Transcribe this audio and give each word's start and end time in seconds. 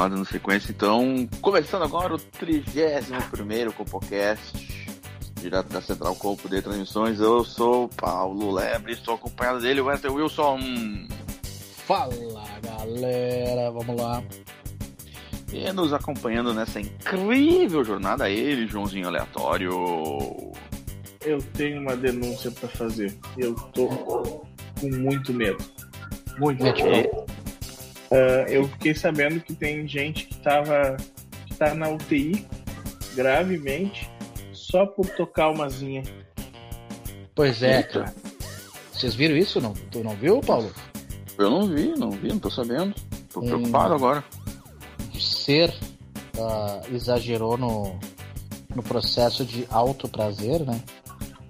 Lá 0.00 0.08
dando 0.08 0.24
sequência, 0.24 0.72
então. 0.72 1.28
Começando 1.42 1.82
agora 1.82 2.14
o 2.14 2.18
31 2.18 3.70
Compocast, 3.70 4.96
direto 5.34 5.68
da 5.68 5.82
Central 5.82 6.16
Corpo 6.16 6.48
de 6.48 6.62
Transmissões. 6.62 7.20
Eu 7.20 7.44
sou 7.44 7.86
Paulo 7.86 8.50
Lebre, 8.50 8.94
estou 8.94 9.16
acompanhado 9.16 9.60
dele, 9.60 9.82
o 9.82 9.84
Wesley 9.84 10.10
Wilson. 10.10 10.58
Fala 11.86 12.14
galera, 12.62 13.70
vamos 13.72 14.00
lá. 14.00 14.22
E 15.52 15.70
nos 15.70 15.92
acompanhando 15.92 16.54
nessa 16.54 16.80
incrível 16.80 17.84
jornada, 17.84 18.30
ele, 18.30 18.66
Joãozinho 18.66 19.06
Aleatório. 19.06 19.70
Eu 21.26 21.42
tenho 21.52 21.82
uma 21.82 21.94
denúncia 21.94 22.50
para 22.50 22.70
fazer. 22.70 23.14
Eu 23.36 23.54
tô 23.54 23.86
com 23.86 24.88
muito 24.96 25.34
medo. 25.34 25.62
Muito 26.38 26.64
medo. 26.64 27.29
Uh, 28.10 28.48
eu 28.48 28.68
fiquei 28.68 28.94
sabendo 28.94 29.40
que 29.40 29.54
tem 29.54 29.86
gente 29.86 30.26
que 30.26 30.36
tava 30.38 30.96
que 31.46 31.54
tá 31.54 31.74
na 31.74 31.88
UTI 31.88 32.46
gravemente 33.14 34.10
só 34.52 34.84
por 34.84 35.06
tocar 35.10 35.50
uma 35.50 35.68
zinha. 35.68 36.02
Pois 37.34 37.62
é, 37.62 37.82
cara. 37.82 38.12
Vocês 38.92 39.14
viram 39.14 39.36
isso 39.36 39.60
não? 39.60 39.72
Tu 39.72 40.02
não 40.02 40.14
viu, 40.16 40.40
Paulo? 40.40 40.70
Eu 41.38 41.50
não 41.50 41.66
vi, 41.66 41.94
não 41.96 42.10
vi, 42.10 42.28
não 42.28 42.38
tô 42.38 42.50
sabendo. 42.50 42.94
Tô 43.32 43.40
preocupado 43.40 43.94
agora. 43.94 44.24
Ser 45.18 45.70
uh, 46.36 46.94
exagerou 46.94 47.56
no, 47.56 47.98
no 48.74 48.82
processo 48.82 49.44
de 49.44 49.66
alto 49.70 50.08
prazer, 50.08 50.60
né? 50.60 50.80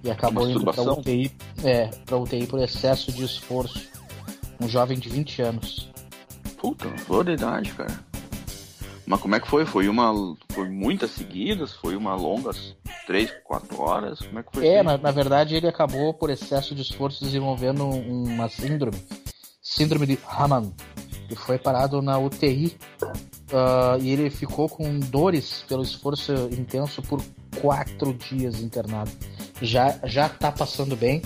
E 0.03 0.11
acabou 0.11 0.49
indo 0.49 0.65
pra 0.65 0.83
UTI, 0.83 1.31
é, 1.63 1.89
pra 2.07 2.17
UTI 2.17 2.47
por 2.47 2.61
excesso 2.61 3.13
de 3.13 3.25
esforço. 3.25 3.89
Um 4.61 4.69
jovem 4.69 4.99
de 4.99 5.09
20 5.09 5.43
anos. 5.43 5.91
Puta, 6.61 6.91
flor 6.99 7.25
da 7.25 7.33
idade, 7.33 7.73
cara. 7.73 8.05
Mas 9.07 9.21
como 9.21 9.35
é 9.35 9.41
que 9.41 9.49
foi? 9.49 9.65
Foi 9.65 9.89
uma. 9.89 10.37
Foi 10.53 10.69
muitas 10.69 11.11
seguidas? 11.13 11.73
Foi 11.73 11.97
uma 11.97 12.15
longa, 12.15 12.51
três, 13.07 13.33
quatro 13.45 13.81
horas? 13.81 14.21
Como 14.21 14.39
é 14.39 14.43
que 14.43 14.53
foi? 14.53 14.69
É, 14.69 14.83
na, 14.83 14.99
na, 14.99 15.11
verdade 15.11 15.57
ele 15.57 15.67
acabou 15.67 16.13
por 16.13 16.29
excesso 16.29 16.75
de 16.75 16.83
esforço 16.83 17.25
desenvolvendo 17.25 17.89
uma 17.89 18.49
síndrome. 18.49 19.03
Síndrome 19.63 20.07
de 20.07 20.19
Haman. 20.29 20.71
E 21.31 21.35
foi 21.35 21.59
parado 21.59 22.03
na 22.03 22.19
UTI. 22.19 22.77
Uh, 23.03 24.01
e 24.01 24.11
ele 24.11 24.31
ficou 24.31 24.69
com 24.69 25.01
dores 25.01 25.65
pelo 25.67 25.83
esforço 25.83 26.33
intenso 26.53 27.01
por 27.03 27.23
quatro 27.61 28.13
dias 28.13 28.61
internado. 28.61 29.11
Já, 29.63 29.99
já 30.05 30.29
tá 30.29 30.53
passando 30.53 30.95
bem. 30.95 31.23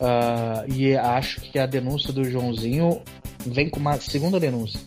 Uh, 0.00 0.72
e 0.72 0.96
acho 0.96 1.42
que 1.42 1.58
a 1.58 1.66
denúncia 1.66 2.12
do 2.12 2.24
Joãozinho 2.24 3.02
vem 3.46 3.68
com 3.68 3.80
uma 3.80 4.00
segunda 4.00 4.38
denúncia. 4.38 4.80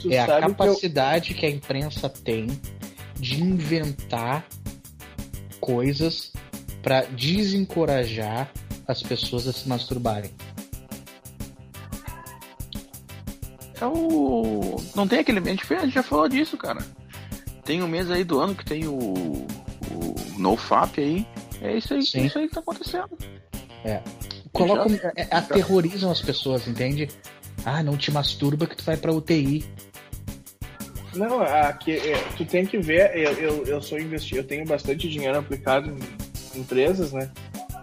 Tu 0.00 0.12
é 0.12 0.18
a 0.18 0.40
capacidade 0.40 1.28
que, 1.28 1.34
eu... 1.34 1.40
que 1.40 1.46
a 1.46 1.50
imprensa 1.50 2.08
tem 2.08 2.46
de 3.18 3.42
inventar 3.42 4.46
coisas 5.60 6.32
para 6.82 7.02
desencorajar 7.02 8.50
as 8.86 9.02
pessoas 9.02 9.48
a 9.48 9.52
se 9.52 9.68
masturbarem. 9.68 10.30
É 13.80 13.86
o. 13.86 14.76
Não 14.94 15.08
tem 15.08 15.20
aquele. 15.20 15.40
A 15.40 15.44
gente 15.44 15.94
já 15.94 16.02
falou 16.02 16.28
disso, 16.28 16.56
cara. 16.56 16.84
Tem 17.64 17.82
um 17.82 17.88
mês 17.88 18.10
aí 18.10 18.24
do 18.24 18.38
ano 18.40 18.54
que 18.54 18.64
tem 18.64 18.86
o. 18.86 18.94
O 18.96 20.14
NoFap 20.38 21.00
aí. 21.00 21.26
É 21.60 21.76
isso 21.76 21.94
aí, 21.94 22.02
Sim. 22.02 22.26
isso 22.26 22.38
aí 22.38 22.48
que 22.48 22.54
tá 22.54 22.60
acontecendo. 22.60 23.16
É. 23.84 24.02
Colocam. 24.52 24.88
Já... 24.88 25.12
É, 25.16 25.26
aterrorizam 25.30 26.10
as 26.10 26.20
pessoas, 26.20 26.68
entende? 26.68 27.08
Ah, 27.64 27.82
não 27.82 27.96
te 27.96 28.10
masturba 28.10 28.66
que 28.66 28.76
tu 28.76 28.84
vai 28.84 28.96
pra 28.96 29.12
UTI. 29.12 29.64
Não, 31.14 31.40
aqui, 31.40 31.92
é, 31.92 32.16
tu 32.36 32.44
tem 32.44 32.66
que 32.66 32.78
ver, 32.78 33.16
eu, 33.16 33.32
eu, 33.32 33.64
eu 33.66 33.82
sou 33.82 33.98
investidor, 33.98 34.40
eu 34.40 34.46
tenho 34.46 34.66
bastante 34.66 35.08
dinheiro 35.08 35.38
aplicado 35.38 35.90
em 35.90 36.60
empresas, 36.60 37.12
né? 37.12 37.30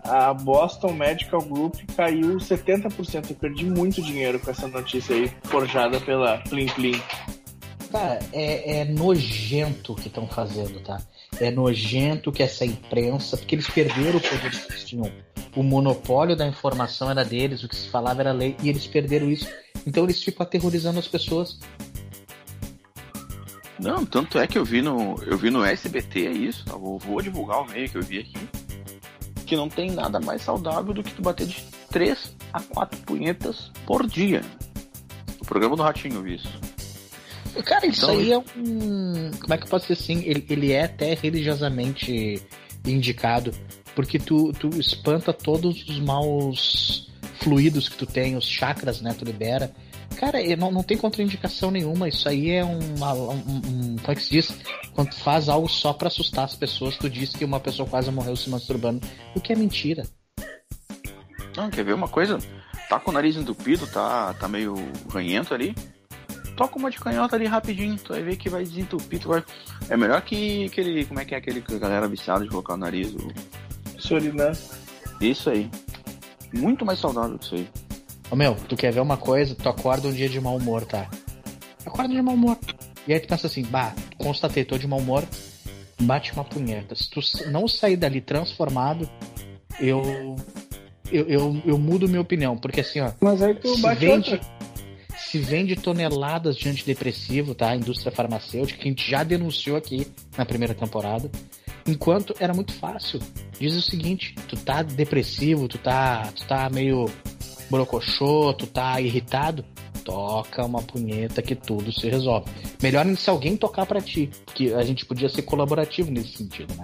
A 0.03 0.33
Boston 0.33 0.93
Medical 0.93 1.41
Group 1.41 1.75
caiu 1.95 2.37
70%. 2.37 3.29
Eu 3.29 3.35
perdi 3.35 3.65
muito 3.65 4.01
dinheiro 4.01 4.39
com 4.39 4.51
essa 4.51 4.67
notícia 4.67 5.15
aí, 5.15 5.31
forjada 5.43 5.99
pela 6.01 6.39
Plim 6.39 6.67
Plim. 6.67 7.01
Cara, 7.91 8.19
é, 8.33 8.79
é 8.79 8.85
nojento 8.85 9.93
o 9.93 9.95
que 9.95 10.07
estão 10.07 10.27
fazendo, 10.27 10.81
tá? 10.81 11.01
É 11.39 11.49
nojento 11.49 12.31
que 12.31 12.43
essa 12.43 12.65
imprensa, 12.65 13.37
porque 13.37 13.55
eles 13.55 13.69
perderam 13.69 14.17
o 14.17 14.21
poder 14.21 14.51
que 14.51 14.71
eles 14.71 14.83
tinham. 14.83 15.11
O 15.55 15.63
monopólio 15.63 16.35
da 16.35 16.47
informação 16.47 17.09
era 17.09 17.25
deles, 17.25 17.63
o 17.63 17.67
que 17.67 17.75
se 17.75 17.89
falava 17.89 18.21
era 18.21 18.31
lei, 18.31 18.55
e 18.61 18.69
eles 18.69 18.85
perderam 18.85 19.29
isso. 19.29 19.49
Então 19.85 20.03
eles 20.03 20.21
ficam 20.21 20.45
aterrorizando 20.45 20.99
as 20.99 21.07
pessoas. 21.07 21.59
Não, 23.79 24.05
tanto 24.05 24.37
é 24.37 24.45
que 24.45 24.57
eu 24.57 24.63
vi 24.63 24.81
no, 24.81 25.15
eu 25.23 25.37
vi 25.37 25.49
no 25.49 25.65
SBT 25.65 26.27
é 26.27 26.31
isso, 26.31 26.63
tá? 26.65 26.77
Vou, 26.77 26.99
vou 26.99 27.19
divulgar 27.19 27.61
o 27.61 27.67
meio 27.67 27.89
que 27.89 27.97
eu 27.97 28.03
vi 28.03 28.19
aqui. 28.19 28.37
Que 29.45 29.55
não 29.55 29.67
tem 29.67 29.89
nada 29.89 30.19
mais 30.19 30.43
saudável 30.43 30.93
do 30.93 31.01
que 31.01 31.13
tu 31.13 31.21
bater 31.23 31.47
de 31.47 31.63
3 31.89 32.37
a 32.53 32.61
4 32.61 32.99
punhetas 32.99 33.71
por 33.87 34.05
dia. 34.05 34.41
O 35.41 35.45
programa 35.45 35.75
do 35.75 35.81
Ratinho 35.81 36.15
eu 36.15 36.21
vi 36.21 36.35
isso. 36.35 36.70
Cara, 37.65 37.85
isso 37.85 38.05
então, 38.05 38.17
aí 38.17 38.31
é 38.31 38.37
um. 38.37 39.31
Como 39.39 39.53
é 39.53 39.57
que 39.57 39.63
eu 39.63 39.69
posso 39.69 39.87
dizer 39.87 40.01
assim? 40.01 40.23
Ele, 40.25 40.45
ele 40.49 40.71
é 40.71 40.83
até 40.83 41.13
religiosamente 41.13 42.41
indicado. 42.85 43.53
Porque 43.95 44.17
tu, 44.17 44.53
tu 44.53 44.69
espanta 44.79 45.33
todos 45.33 45.87
os 45.87 45.99
maus 45.99 47.11
fluidos 47.41 47.89
que 47.89 47.97
tu 47.97 48.05
tem, 48.05 48.37
os 48.37 48.47
chakras, 48.47 49.01
né? 49.01 49.13
Tu 49.17 49.25
libera. 49.25 49.73
Cara, 50.15 50.39
não, 50.55 50.71
não 50.71 50.83
tem 50.83 50.97
contraindicação 50.97 51.71
nenhuma. 51.71 52.07
Isso 52.07 52.27
aí 52.27 52.51
é 52.51 52.63
uma, 52.63 53.13
um, 53.13 53.31
um. 53.31 53.95
Como 53.97 54.11
é 54.11 54.15
que 54.15 54.23
se 54.23 54.29
diz? 54.29 54.53
Quando 54.93 55.09
tu 55.09 55.17
faz 55.17 55.49
algo 55.49 55.67
só 55.67 55.93
para 55.93 56.07
assustar 56.07 56.45
as 56.45 56.55
pessoas, 56.55 56.97
tu 56.97 57.09
diz 57.09 57.31
que 57.31 57.45
uma 57.45 57.59
pessoa 57.59 57.87
quase 57.87 58.11
morreu 58.11 58.35
se 58.35 58.49
masturbando. 58.49 59.05
O 59.35 59.41
que 59.41 59.51
é 59.51 59.55
mentira. 59.55 60.05
Não, 61.55 61.69
quer 61.69 61.83
ver 61.83 61.93
uma 61.93 62.07
coisa? 62.07 62.37
Tá 62.87 62.99
com 62.99 63.11
o 63.11 63.13
nariz 63.13 63.35
entupido, 63.35 63.87
tá, 63.87 64.33
tá 64.33 64.47
meio 64.47 64.75
ranhento 65.09 65.53
ali. 65.53 65.75
Toca 66.55 66.77
uma 66.77 66.91
de 66.91 66.99
canhota 66.99 67.35
ali 67.35 67.45
rapidinho, 67.45 67.97
tu 67.97 68.13
vai 68.13 68.21
ver 68.21 68.35
que 68.35 68.49
vai 68.49 68.63
desentupir, 68.63 69.19
tu 69.19 69.29
vai. 69.29 69.43
É 69.89 69.97
melhor 69.97 70.21
que 70.21 70.65
aquele. 70.65 71.05
Como 71.05 71.19
é 71.19 71.25
que 71.25 71.33
é 71.33 71.37
aquele 71.37 71.61
que 71.61 71.73
a 71.73 71.79
galera 71.79 72.07
viciada 72.07 72.43
de 72.43 72.49
colocar 72.49 72.73
o 72.73 72.77
nariz? 72.77 73.13
O... 73.13 73.31
Surinam. 73.97 74.51
Isso 75.19 75.49
aí 75.49 75.69
muito 76.53 76.85
mais 76.85 76.99
saudável 76.99 77.37
que 77.37 77.45
isso 77.45 77.55
aí. 77.55 77.67
Ô 78.29 78.35
meu, 78.35 78.55
tu 78.67 78.75
quer 78.75 78.93
ver 78.93 79.01
uma 79.01 79.17
coisa? 79.17 79.55
Tu 79.55 79.67
acorda 79.67 80.07
um 80.07 80.13
dia 80.13 80.29
de 80.29 80.39
mau 80.39 80.57
humor, 80.57 80.85
tá? 80.85 81.09
Acorda 81.85 82.13
de 82.13 82.21
mau 82.21 82.35
humor. 82.35 82.57
E 83.07 83.13
aí 83.13 83.19
tu 83.19 83.27
pensa 83.27 83.47
assim, 83.47 83.63
bah, 83.63 83.93
constatei, 84.17 84.63
tô 84.63 84.77
de 84.77 84.87
mau 84.87 84.99
humor, 84.99 85.23
bate 86.01 86.31
uma 86.33 86.43
punheta. 86.43 86.95
Se 86.95 87.09
tu 87.09 87.19
não 87.49 87.67
sair 87.67 87.97
dali 87.97 88.21
transformado, 88.21 89.09
eu. 89.79 90.35
Eu, 91.11 91.27
eu, 91.27 91.61
eu 91.65 91.77
mudo 91.77 92.07
minha 92.07 92.21
opinião, 92.21 92.55
porque 92.55 92.79
assim, 92.79 93.01
ó. 93.01 93.11
Mas 93.19 93.41
aí 93.41 93.53
tu 93.55 93.77
bate 93.79 93.99
vende, 93.99 94.31
outra. 94.31 94.49
Se 95.31 95.39
vende 95.39 95.77
toneladas 95.77 96.57
de 96.57 96.67
antidepressivo, 96.67 97.55
tá? 97.55 97.69
A 97.69 97.75
indústria 97.77 98.11
farmacêutica, 98.11 98.77
que 98.77 98.85
a 98.89 98.91
gente 98.91 99.09
já 99.09 99.23
denunciou 99.23 99.77
aqui 99.77 100.05
na 100.37 100.45
primeira 100.45 100.73
temporada. 100.73 101.31
Enquanto 101.87 102.35
era 102.37 102.53
muito 102.53 102.73
fácil. 102.73 103.17
Diz 103.57 103.73
o 103.73 103.81
seguinte, 103.81 104.35
tu 104.49 104.57
tá 104.57 104.83
depressivo, 104.83 105.69
tu 105.69 105.77
tá, 105.77 106.29
tu 106.35 106.45
tá 106.45 106.69
meio 106.69 107.05
brocochô, 107.69 108.53
tu 108.55 108.67
tá 108.67 108.99
irritado, 108.99 109.63
toca 110.03 110.65
uma 110.65 110.81
punheta 110.81 111.41
que 111.41 111.55
tudo 111.55 111.93
se 111.93 112.09
resolve. 112.09 112.51
Melhor 112.83 113.05
se 113.15 113.29
alguém 113.29 113.55
tocar 113.55 113.85
para 113.85 114.01
ti, 114.01 114.29
porque 114.45 114.73
a 114.73 114.83
gente 114.83 115.05
podia 115.05 115.29
ser 115.29 115.43
colaborativo 115.43 116.11
nesse 116.11 116.39
sentido, 116.39 116.75
né? 116.75 116.83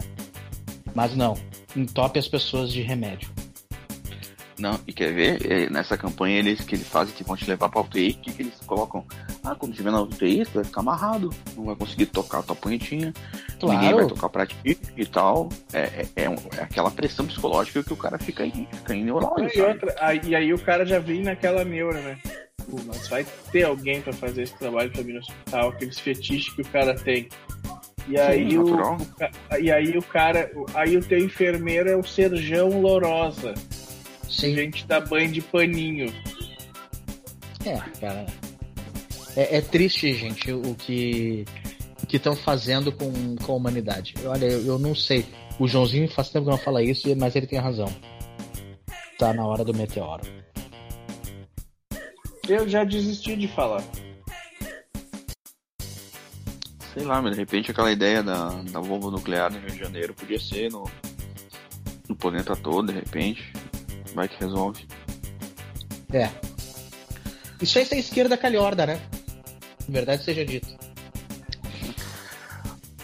Mas 0.95 1.13
não, 1.17 1.33
entope 1.75 2.17
as 2.17 2.29
pessoas 2.29 2.71
de 2.71 2.81
remédio. 2.81 3.29
Não, 4.59 4.79
e 4.87 4.93
quer 4.93 5.13
ver? 5.13 5.51
É, 5.51 5.69
nessa 5.69 5.97
campanha 5.97 6.39
eles 6.39 6.61
que 6.61 6.75
eles 6.75 6.87
fazem 6.87 7.13
que 7.13 7.23
vão 7.23 7.35
te 7.35 7.47
levar 7.47 7.69
pra 7.69 7.81
UTI, 7.81 8.09
o 8.09 8.21
que, 8.21 8.33
que 8.33 8.41
eles 8.41 8.55
colocam? 8.65 9.05
Ah, 9.43 9.55
quando 9.55 9.71
estiver 9.71 9.91
na 9.91 10.01
UTI, 10.01 10.45
tu 10.45 10.55
vai 10.55 10.63
ficar 10.63 10.81
amarrado, 10.81 11.29
não 11.55 11.65
vai 11.65 11.75
conseguir 11.75 12.07
tocar 12.07 12.39
a 12.39 12.43
tua 12.43 12.55
punhetinha, 12.55 13.13
claro. 13.59 13.79
ninguém 13.79 13.95
vai 13.95 14.07
tocar 14.07 14.29
pra 14.29 14.45
ti 14.45 14.79
e 14.95 15.05
tal. 15.05 15.49
É, 15.71 15.79
é, 15.79 16.07
é, 16.15 16.23
é 16.57 16.61
aquela 16.61 16.89
pressão 16.89 17.27
psicológica 17.27 17.83
que 17.83 17.93
o 17.93 17.97
cara 17.97 18.17
fica, 18.17 18.43
aí, 18.43 18.67
fica 18.71 18.95
em 18.95 19.03
neurose. 19.03 19.57
E, 19.57 19.61
outra, 19.61 19.95
aí, 19.99 20.21
e 20.23 20.35
aí 20.35 20.53
o 20.53 20.59
cara 20.59 20.85
já 20.85 20.99
vem 20.99 21.21
naquela 21.21 21.63
neura, 21.63 22.01
né? 22.01 22.17
médico, 22.67 22.81
mas 22.85 23.07
vai 23.07 23.25
ter 23.51 23.63
alguém 23.63 24.01
para 24.01 24.13
fazer 24.13 24.43
esse 24.43 24.57
trabalho 24.57 24.91
pra 24.91 25.03
mim 25.03 25.13
no 25.13 25.19
hospital, 25.19 25.69
aqueles 25.69 25.99
fetiches 25.99 26.53
que 26.53 26.61
o 26.61 26.67
cara 26.67 26.93
tem. 26.95 27.29
E 28.07 28.17
aí, 28.19 28.51
Sim, 28.51 28.57
o, 28.59 28.63
natural. 28.63 28.97
e 29.59 29.71
aí 29.71 29.97
o 29.97 30.01
cara, 30.01 30.49
aí 30.73 30.95
o 30.95 31.03
teu 31.03 31.19
enfermeiro 31.19 31.89
é 31.89 31.95
o 31.95 32.03
Serjão 32.03 32.81
Lourosa, 32.81 33.53
Sim. 34.29 34.55
gente 34.55 34.85
dá 34.85 34.99
banho 34.99 35.31
de 35.31 35.41
paninho. 35.41 36.13
É, 37.65 37.77
cara. 37.99 38.25
É, 39.35 39.57
é 39.57 39.61
triste, 39.61 40.13
gente, 40.13 40.51
o 40.51 40.75
que 40.75 41.45
que 42.07 42.17
estão 42.17 42.35
fazendo 42.35 42.91
com, 42.91 43.35
com 43.35 43.51
a 43.51 43.55
humanidade. 43.55 44.13
Olha, 44.25 44.45
eu, 44.45 44.65
eu 44.65 44.79
não 44.79 44.95
sei. 44.95 45.25
O 45.59 45.67
Joãozinho 45.67 46.09
faz 46.09 46.29
tempo 46.29 46.45
que 46.45 46.51
não 46.51 46.57
fala 46.57 46.81
isso, 46.81 47.13
mas 47.17 47.35
ele 47.35 47.47
tem 47.47 47.59
razão. 47.59 47.93
Tá 49.19 49.33
na 49.33 49.45
hora 49.45 49.63
do 49.63 49.73
meteoro. 49.73 50.23
Eu 52.47 52.67
já 52.69 52.83
desisti 52.83 53.35
de 53.35 53.47
falar. 53.47 53.83
Sei 56.93 57.03
lá, 57.03 57.21
mas 57.21 57.33
de 57.33 57.39
repente 57.39 57.71
aquela 57.71 57.91
ideia 57.91 58.23
da, 58.23 58.49
da 58.71 58.79
bomba 58.79 59.11
nuclear 59.11 59.51
no 59.51 59.59
Rio 59.59 59.71
de 59.71 59.79
Janeiro 59.79 60.13
podia 60.13 60.39
ser 60.39 60.71
no, 60.71 60.89
no 62.07 62.15
planeta 62.15 62.55
todo, 62.55 62.87
de 62.87 62.93
repente. 62.93 63.51
Vai 64.17 64.27
que 64.27 64.39
resolve. 64.43 64.83
É. 66.11 66.27
Isso 67.61 67.77
aí 67.77 67.87
é 67.91 67.99
esquerda 67.99 68.35
calhorda, 68.35 68.83
né? 68.87 68.99
Verdade 69.87 70.23
seja 70.23 70.43
dito. 70.43 70.67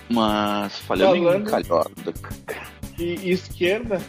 Mas 0.09 0.75
falando 0.79 1.23
Falando- 1.23 1.41
em 1.47 1.51
calhorda, 1.51 2.13
E, 2.97 3.29
esquerda, 3.31 4.01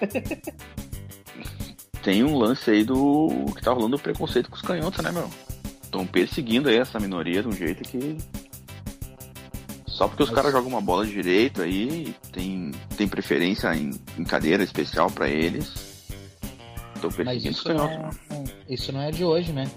tem 2.04 2.22
um 2.22 2.38
lance 2.38 2.70
aí 2.70 2.84
do. 2.84 3.46
que 3.56 3.62
tá 3.62 3.72
rolando 3.72 3.96
do 3.96 4.02
preconceito 4.02 4.48
com 4.48 4.54
os 4.54 4.62
canhotos, 4.62 5.02
né, 5.02 5.10
meu? 5.10 5.28
Estão 5.82 6.06
perseguindo 6.06 6.68
aí 6.68 6.76
essa 6.76 7.00
minoria 7.00 7.42
de 7.42 7.48
um 7.48 7.52
jeito 7.52 7.82
que. 7.82 8.16
Só 9.88 10.06
porque 10.06 10.22
os 10.22 10.28
Mas- 10.30 10.36
caras 10.36 10.52
jogam 10.52 10.68
uma 10.68 10.80
bola 10.80 11.04
direito 11.04 11.62
aí, 11.62 12.14
tem, 12.32 12.70
tem 12.96 13.08
preferência 13.08 13.74
em, 13.74 13.90
em 14.16 14.22
cadeira 14.22 14.62
especial 14.62 15.10
pra 15.10 15.28
eles. 15.28 15.87
Isso 17.50 17.72
não, 17.72 17.86
é, 17.88 18.10
isso 18.68 18.92
não 18.92 19.00
é 19.02 19.10
de 19.10 19.24
hoje, 19.24 19.52
né? 19.52 19.70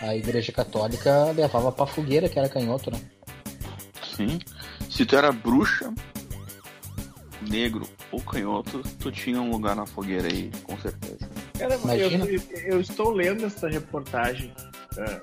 A 0.00 0.14
igreja 0.16 0.50
católica 0.52 1.30
levava 1.32 1.70
pra 1.70 1.86
fogueira 1.86 2.28
que 2.28 2.38
era 2.38 2.48
canhoto, 2.48 2.90
né? 2.90 3.00
Sim. 4.16 4.38
Se 4.90 5.04
tu 5.06 5.16
era 5.16 5.30
bruxa, 5.32 5.92
negro 7.48 7.86
ou 8.10 8.20
canhoto, 8.20 8.82
tu 8.98 9.10
tinha 9.12 9.40
um 9.40 9.50
lugar 9.50 9.76
na 9.76 9.86
fogueira 9.86 10.28
aí, 10.28 10.50
com 10.62 10.76
certeza. 10.78 11.28
Cara, 11.58 11.74
eu, 11.74 11.80
Imagina. 11.80 12.24
eu- 12.26 12.40
eu 12.66 12.80
estou 12.80 13.10
lendo 13.10 13.44
essa 13.46 13.68
reportagem 13.68 14.52
é, 14.98 15.20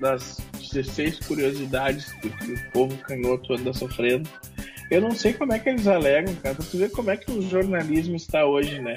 das 0.00 0.38
16 0.72 1.20
curiosidades 1.20 2.12
que, 2.14 2.28
que 2.30 2.52
o 2.52 2.70
povo 2.72 2.96
canhoto 2.98 3.54
anda 3.54 3.72
sofrendo. 3.72 4.28
Eu 4.90 5.00
não 5.00 5.12
sei 5.12 5.32
como 5.32 5.52
é 5.52 5.58
que 5.58 5.68
eles 5.68 5.86
alegam, 5.86 6.34
cara, 6.36 6.54
pra 6.54 6.64
tu 6.64 6.78
ver 6.78 6.90
como 6.90 7.10
é 7.10 7.16
que 7.16 7.30
o 7.30 7.42
jornalismo 7.48 8.14
está 8.16 8.44
hoje, 8.46 8.80
né? 8.80 8.94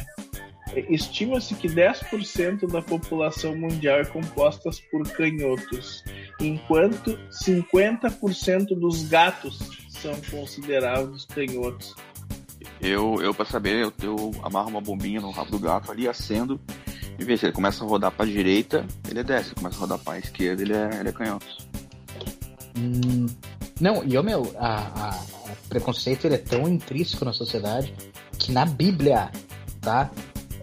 Estima-se 0.89 1.55
que 1.55 1.67
10% 1.67 2.67
da 2.71 2.81
população 2.81 3.55
mundial 3.57 3.99
é 3.99 4.05
composta 4.05 4.69
por 4.91 5.07
canhotos, 5.11 6.03
enquanto 6.39 7.17
50% 7.31 8.67
dos 8.79 9.03
gatos 9.03 9.59
são 9.89 10.13
considerados 10.29 11.25
canhotos. 11.25 11.95
Eu, 12.81 13.21
eu 13.21 13.33
pra 13.33 13.45
saber, 13.45 13.83
eu, 13.83 13.93
eu 14.01 14.31
amarro 14.43 14.69
uma 14.69 14.81
bombinha 14.81 15.19
no 15.19 15.31
rabo 15.31 15.51
do 15.51 15.59
gato 15.59 15.91
ali, 15.91 16.07
acendo, 16.07 16.59
e 17.17 17.37
se 17.37 17.45
ele 17.45 17.51
começa 17.53 17.83
a 17.83 17.87
rodar 17.87 18.11
pra 18.11 18.25
direita, 18.25 18.85
ele 19.09 19.19
é 19.19 19.23
desce. 19.23 19.49
Se 19.49 19.55
começa 19.55 19.75
a 19.75 19.79
rodar 19.79 19.97
pra 19.99 20.17
esquerda, 20.19 20.61
ele 20.61 20.73
é, 20.73 20.89
ele 20.99 21.09
é 21.09 21.11
canhoto. 21.11 21.45
Hum, 22.77 23.25
não, 23.81 24.03
e 24.05 24.17
o 24.17 24.23
meu, 24.23 24.53
a, 24.57 24.77
a- 24.77 25.09
a 25.09 25.55
preconceito 25.67 26.25
ele 26.25 26.35
é 26.35 26.39
tão 26.39 26.67
intrínseco 26.67 27.25
na 27.25 27.33
sociedade 27.33 27.93
que 28.37 28.51
na 28.51 28.65
Bíblia, 28.65 29.29
tá? 29.81 30.09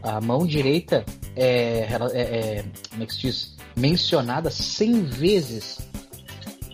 A 0.02 0.20
mão 0.20 0.46
direita 0.46 1.04
é, 1.34 1.86
ela- 1.90 2.10
é, 2.12 2.20
é 2.20 2.64
como 2.90 3.02
é 3.02 3.06
que 3.06 3.14
se 3.14 3.20
diz? 3.20 3.56
Mencionada 3.76 4.50
100 4.50 5.02
vezes 5.04 5.78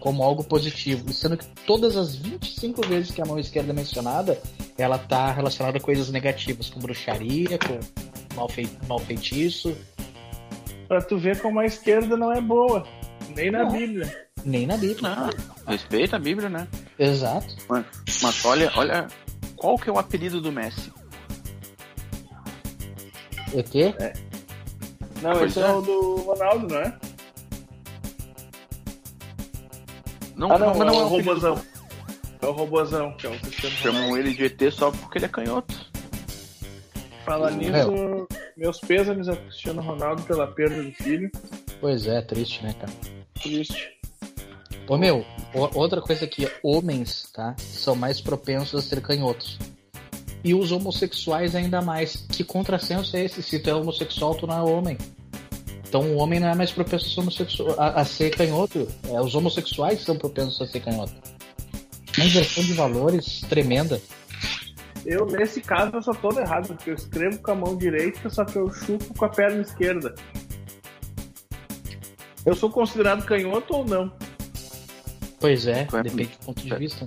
como 0.01 0.23
algo 0.23 0.43
positivo, 0.43 1.13
sendo 1.13 1.37
que 1.37 1.47
todas 1.67 1.97
as 1.97 2.15
25 2.17 2.85
vezes 2.87 3.13
que 3.13 3.23
a 3.23 3.25
mão 3.25 3.39
esquerda 3.39 3.71
é 3.71 3.75
mencionada, 3.75 4.37
ela 4.77 4.99
tá 4.99 5.31
relacionada 5.33 5.79
a 5.79 5.81
coisas 5.81 6.11
negativas, 6.11 6.69
com 6.69 6.81
bruxaria, 6.81 7.57
com 7.59 7.79
malfei, 8.35 8.69
malfeitiço, 8.89 9.77
Pra 10.89 11.01
tu 11.01 11.17
ver 11.19 11.41
como 11.41 11.59
a 11.59 11.65
esquerda 11.65 12.19
não 12.19 12.31
é 12.33 12.41
boa, 12.41 12.87
nem 13.35 13.51
na 13.51 13.65
Não. 13.65 13.71
Bíblia. 13.73 14.27
nem 14.45 14.67
na 14.67 14.77
Bíblia. 14.77 15.09
Não, 15.09 15.31
respeita 15.67 16.17
a 16.17 16.19
Bíblia, 16.19 16.51
né? 16.51 16.69
Exato. 16.99 17.47
Mas, 17.67 17.87
mas 18.23 18.45
olha, 18.45 18.71
olha, 18.77 19.07
qual 19.57 19.79
que 19.79 19.89
é 19.89 19.93
o 19.93 19.99
apelido 19.99 20.39
do 20.39 20.53
Messi? 20.53 20.93
O 23.53 23.63
quê? 23.63 23.95
Não, 25.21 25.33
Pois 25.33 25.51
esse 25.53 25.61
é. 25.61 25.63
é. 25.63 25.73
o 25.73 25.81
do 25.83 26.17
Ronaldo, 26.23 26.69
não 26.69 26.81
é? 26.81 26.99
Não, 30.37 30.53
Ah, 30.53 30.59
não, 30.59 30.69
mas 30.69 30.81
é 30.81 30.85
não 30.85 30.95
o 30.97 31.01
é 31.01 31.05
o. 31.05 31.09
Robozão. 31.09 31.63
É 32.41 32.47
o 32.47 32.53
Robozão, 32.53 33.13
que 33.17 33.27
é 33.27 33.31
o 33.31 33.39
Cristiano. 33.39 33.77
Chamam 33.77 34.17
ele 34.17 34.35
de 34.35 34.45
ET 34.47 34.73
só 34.73 34.91
porque 34.91 35.19
ele 35.19 35.27
é 35.27 35.29
canhoto. 35.29 35.91
Fala 37.25 37.51
Meu. 37.53 37.59
nisso, 37.93 38.29
meus 38.57 38.81
pêsames 38.81 39.29
ao 39.29 39.37
Cristiano 39.37 39.81
Ronaldo 39.81 40.23
pela 40.25 40.47
perda 40.49 40.83
do 40.83 40.91
filho. 40.93 41.31
Pois 41.81 42.07
é, 42.09 42.21
triste, 42.21 42.65
né, 42.65 42.75
cara? 42.75 42.93
Triste. 43.41 43.91
Ô 44.89 44.97
meu, 44.99 45.25
outra 45.75 46.01
coisa 46.01 46.27
que 46.27 46.51
homens, 46.65 47.31
tá? 47.33 47.55
São 47.59 47.95
mais 47.95 48.21
propensos 48.21 48.85
a 48.85 48.89
ser 48.89 49.01
canhotos. 49.01 49.57
E 50.45 50.55
os 50.55 50.73
homossexuais 50.73 51.55
ainda 51.55 51.81
mais. 51.81 52.27
Que 52.29 52.43
contrassenso 52.43 53.17
é 53.17 53.25
esse? 53.25 53.43
Se 53.43 53.59
tu 53.59 53.71
é 53.71 53.75
homossexual, 53.75 54.35
tu 54.35 54.47
não 54.47 54.59
é 54.59 54.63
homem. 54.63 54.99
Então 55.87 56.01
o 56.01 56.17
homem 56.17 56.41
não 56.41 56.49
é 56.49 56.55
mais 56.55 56.73
propenso 56.73 57.21
a 57.21 57.85
a, 57.85 58.01
a 58.01 58.05
ser 58.05 58.31
canhoto. 58.31 58.89
É, 59.09 59.21
os 59.21 59.35
homossexuais 59.35 60.01
são 60.01 60.17
propensos 60.17 60.61
a 60.61 60.67
ser 60.67 60.81
canhoto. 60.81 61.13
Uma 62.17 62.27
inversão 62.27 62.65
de 62.65 62.73
valores 62.73 63.41
tremenda. 63.43 64.01
Eu, 65.05 65.27
nesse 65.27 65.61
caso, 65.61 65.97
eu 65.97 66.03
só 66.03 66.13
tô 66.13 66.31
errado, 66.39 66.69
porque 66.69 66.91
eu 66.91 66.95
escrevo 66.95 67.39
com 67.41 67.51
a 67.51 67.55
mão 67.55 67.77
direita, 67.77 68.31
só 68.31 68.45
que 68.45 68.57
eu 68.57 68.73
chupo 68.73 69.13
com 69.15 69.25
a 69.25 69.29
perna 69.29 69.63
esquerda. 69.63 70.15
Eu 72.47 72.55
sou 72.55 72.71
considerado 72.71 73.25
canhoto 73.25 73.75
ou 73.75 73.85
não? 73.85 74.13
Pois 75.41 75.67
é, 75.67 75.87
depende 76.03 76.31
do 76.39 76.47
ponto 76.47 76.63
de 76.63 76.75
vista. 76.77 77.07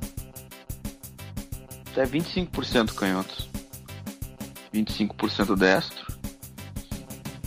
Tu 1.95 2.01
é 2.01 2.05
25% 2.05 2.93
canhoto. 2.93 3.47
25% 4.73 5.55
destro. 5.55 6.05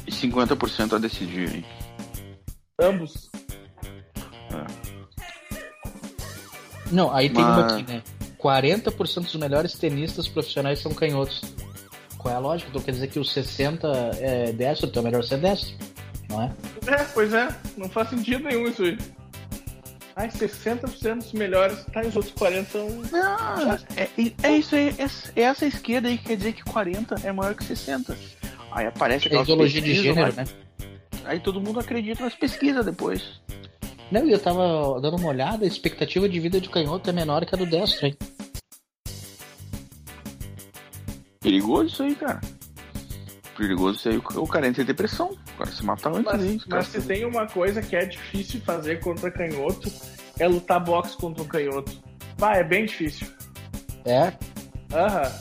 E 0.07 0.11
50% 0.11 0.95
a 0.95 0.99
decidir, 0.99 1.55
hein? 1.55 1.65
Ambos. 2.81 3.31
Não, 6.91 7.15
aí 7.15 7.29
tem 7.29 7.45
Mas- 7.45 7.59
uma 7.59 7.67
aqui, 7.79 7.93
né? 7.93 8.03
40% 8.39 9.25
dos 9.25 9.35
melhores 9.35 9.75
tenistas 9.75 10.27
profissionais 10.27 10.79
são 10.79 10.95
canhotos. 10.95 11.43
Qual 12.17 12.33
é 12.33 12.37
a 12.39 12.41
lógica? 12.41 12.71
Então 12.71 12.81
quer 12.81 12.93
dizer 12.93 13.09
que 13.09 13.19
os 13.19 13.31
60 13.31 13.87
é 14.19 14.53
destro, 14.53 14.89
então 14.89 15.03
é 15.03 15.05
melhor 15.05 15.23
ser 15.25 15.39
destro, 15.39 15.77
não 16.31 16.43
é? 16.43 16.51
É, 16.87 17.05
pois 17.13 17.35
é, 17.35 17.49
não 17.77 17.91
faz 17.91 18.09
sentido 18.09 18.45
nenhum 18.45 18.67
isso 18.67 18.83
aí. 18.83 18.97
Ai, 20.19 20.29
60% 20.29 21.19
dos 21.19 21.33
melhores, 21.33 21.85
tá, 21.93 22.03
e 22.03 22.09
os 22.09 22.17
outros 22.17 22.35
40 22.35 22.69
são. 22.69 22.89
Não, 23.13 23.73
é, 23.97 24.09
é 24.43 24.57
isso 24.57 24.75
aí. 24.75 24.89
É, 24.99 25.41
é 25.41 25.45
essa 25.45 25.65
esquerda 25.65 26.09
aí 26.09 26.19
que 26.19 26.25
quer 26.25 26.37
dizer 26.37 26.55
que 26.55 26.65
40 26.65 27.15
é 27.23 27.31
maior 27.31 27.55
que 27.55 27.63
60. 27.63 28.19
Aí 28.73 28.85
aparece 28.85 29.27
É 29.27 29.29
aquelas 29.29 29.47
ideologia 29.47 29.81
de 29.81 29.95
gênero, 29.95 30.35
né? 30.35 30.45
Aí 31.25 31.39
todo 31.39 31.61
mundo 31.61 31.79
acredita 31.79 32.25
nas 32.25 32.35
pesquisas 32.35 32.85
depois. 32.85 33.41
Não, 34.11 34.27
e 34.27 34.33
eu 34.33 34.41
tava 34.41 35.01
dando 35.01 35.19
uma 35.19 35.29
olhada, 35.29 35.65
a 35.65 35.69
expectativa 35.69 36.29
de 36.29 36.41
vida 36.41 36.61
de 36.61 36.69
canhoto 36.69 37.09
é 37.09 37.13
menor 37.13 37.47
que 37.47 37.55
a 37.55 37.59
do 37.59 37.65
destro, 37.65 38.07
hein? 38.07 38.17
Perigoso 41.39 41.93
isso 41.93 42.03
aí, 42.03 42.17
cara. 42.17 42.41
Perigoso 43.59 43.99
isso 43.99 44.09
aí. 44.09 44.17
O 44.37 44.47
cara 44.47 44.69
entra 44.69 44.83
em 44.83 44.87
depressão. 44.87 45.37
O 45.55 45.59
cara 45.59 45.71
se 45.71 45.85
mata 45.85 46.09
antes 46.09 46.25
Mas, 46.25 46.43
os 46.45 46.67
mas 46.69 46.87
se 46.87 47.03
tem 47.03 47.25
uma 47.27 47.47
coisa 47.47 47.83
que 47.83 47.97
é 47.97 48.07
difícil 48.07 48.61
fazer 48.61 49.01
contra 49.01 49.31
canhoto, 49.31 49.91
é 50.39 50.47
lutar 50.47 50.79
boxe 50.83 51.17
contra 51.17 51.43
um 51.43 51.47
canhoto. 51.49 51.93
Vai, 52.39 52.61
é 52.61 52.65
bem 52.65 52.87
difícil. 52.87 53.27
É, 54.05 54.33
Aham. 54.95 55.33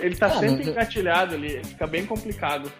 Ele 0.00 0.16
tá 0.16 0.26
Ah, 0.26 0.38
sempre 0.40 0.64
não- 0.64 0.72
engatilhado 0.72 1.34
ali, 1.34 1.62
fica 1.64 1.86
bem 1.86 2.06
complicado. 2.06 2.72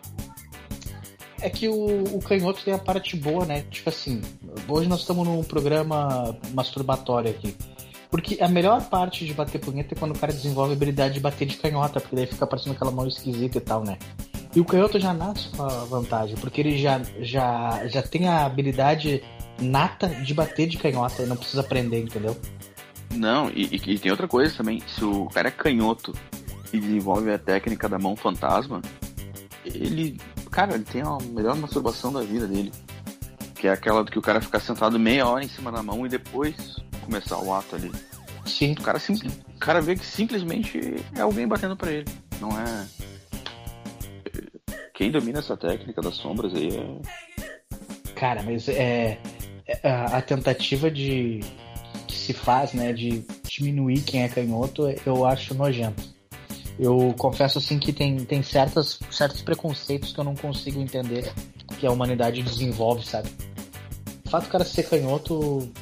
é 1.40 1.50
que 1.50 1.68
o, 1.68 2.02
o 2.16 2.20
canhoto 2.20 2.64
tem 2.64 2.72
a 2.74 2.78
parte 2.78 3.16
boa, 3.16 3.44
né? 3.44 3.62
Tipo 3.70 3.90
assim, 3.90 4.22
hoje 4.66 4.88
nós 4.88 5.00
estamos 5.00 5.26
num 5.26 5.44
programa 5.44 6.36
masturbatório 6.54 7.30
aqui. 7.30 7.54
Porque 8.16 8.42
a 8.42 8.48
melhor 8.48 8.82
parte 8.88 9.26
de 9.26 9.34
bater 9.34 9.60
punheta 9.60 9.94
é 9.94 9.98
quando 9.98 10.16
o 10.16 10.18
cara 10.18 10.32
desenvolve 10.32 10.72
a 10.72 10.74
habilidade 10.74 11.12
de 11.12 11.20
bater 11.20 11.44
de 11.44 11.58
canhota, 11.58 12.00
porque 12.00 12.16
daí 12.16 12.26
fica 12.26 12.46
parecendo 12.46 12.74
aquela 12.74 12.90
mão 12.90 13.06
esquisita 13.06 13.58
e 13.58 13.60
tal, 13.60 13.84
né? 13.84 13.98
E 14.54 14.58
o 14.58 14.64
canhoto 14.64 14.98
já 14.98 15.12
nasce 15.12 15.50
com 15.50 15.62
a 15.62 15.84
vantagem, 15.84 16.34
porque 16.36 16.62
ele 16.62 16.78
já, 16.78 16.98
já, 17.20 17.86
já 17.88 18.02
tem 18.02 18.26
a 18.26 18.46
habilidade 18.46 19.22
nata 19.60 20.08
de 20.08 20.32
bater 20.32 20.66
de 20.66 20.78
canhota 20.78 21.24
e 21.24 21.26
não 21.26 21.36
precisa 21.36 21.60
aprender, 21.60 22.00
entendeu? 22.00 22.34
Não, 23.14 23.50
e, 23.50 23.64
e, 23.74 23.98
tem 23.98 24.10
outra 24.10 24.26
coisa 24.26 24.56
também. 24.56 24.82
Se 24.86 25.04
o 25.04 25.26
cara 25.26 25.48
é 25.48 25.50
canhoto 25.50 26.14
e 26.72 26.80
desenvolve 26.80 27.30
a 27.30 27.38
técnica 27.38 27.86
da 27.86 27.98
mão 27.98 28.16
fantasma, 28.16 28.80
ele. 29.62 30.18
Cara, 30.50 30.74
ele 30.74 30.84
tem 30.84 31.02
a 31.02 31.18
melhor 31.34 31.54
masturbação 31.56 32.10
da 32.10 32.22
vida 32.22 32.46
dele. 32.46 32.72
Que 33.56 33.68
é 33.68 33.72
aquela 33.72 34.02
do 34.02 34.10
que 34.10 34.18
o 34.18 34.22
cara 34.22 34.40
ficar 34.40 34.60
sentado 34.60 34.98
meia 34.98 35.26
hora 35.28 35.44
em 35.44 35.48
cima 35.48 35.70
da 35.70 35.82
mão 35.82 36.06
e 36.06 36.08
depois 36.08 36.75
começar 37.06 37.38
o 37.38 37.54
ato 37.54 37.76
ali. 37.76 37.90
Sim. 38.44 38.72
O 38.72 38.82
cara, 38.82 38.98
sim, 38.98 39.14
o 39.14 39.58
cara 39.58 39.80
vê 39.80 39.96
que 39.96 40.04
simplesmente 40.04 40.96
é 41.16 41.20
alguém 41.20 41.46
batendo 41.46 41.76
pra 41.76 41.90
ele. 41.90 42.06
Não 42.40 42.50
é. 42.50 42.86
Quem 44.94 45.10
domina 45.10 45.38
essa 45.38 45.56
técnica 45.56 46.00
das 46.02 46.16
sombras 46.16 46.54
aí 46.54 46.76
é. 46.76 48.12
Cara, 48.14 48.42
mas 48.42 48.68
é. 48.68 49.18
é 49.66 49.88
a, 49.88 50.18
a 50.18 50.22
tentativa 50.22 50.90
de. 50.90 51.40
que 52.06 52.16
se 52.16 52.32
faz, 52.32 52.72
né, 52.72 52.92
de 52.92 53.24
diminuir 53.44 54.02
quem 54.02 54.22
é 54.22 54.28
canhoto, 54.28 54.88
eu 55.04 55.24
acho 55.24 55.54
nojento. 55.54 56.16
Eu 56.78 57.14
confesso 57.18 57.58
assim 57.58 57.78
que 57.78 57.92
tem, 57.92 58.18
tem 58.18 58.42
certas, 58.42 58.98
certos 59.10 59.40
preconceitos 59.40 60.12
que 60.12 60.20
eu 60.20 60.24
não 60.24 60.34
consigo 60.34 60.78
entender 60.78 61.32
que 61.78 61.86
a 61.86 61.90
humanidade 61.90 62.42
desenvolve, 62.42 63.04
sabe? 63.04 63.30
O 64.26 64.28
fato 64.28 64.44
do 64.44 64.50
cara 64.50 64.64
ser 64.64 64.82
canhoto 64.82 65.72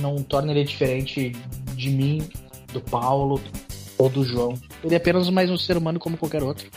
não 0.00 0.22
torna 0.22 0.52
ele 0.52 0.64
diferente 0.64 1.32
de 1.74 1.90
mim, 1.90 2.28
do 2.72 2.80
Paulo 2.80 3.40
ou 3.98 4.08
do 4.08 4.24
João. 4.24 4.58
Ele 4.82 4.94
é 4.94 4.96
apenas 4.96 5.28
mais 5.30 5.50
um 5.50 5.56
ser 5.56 5.76
humano 5.76 5.98
como 5.98 6.16
qualquer 6.16 6.42
outro. 6.42 6.68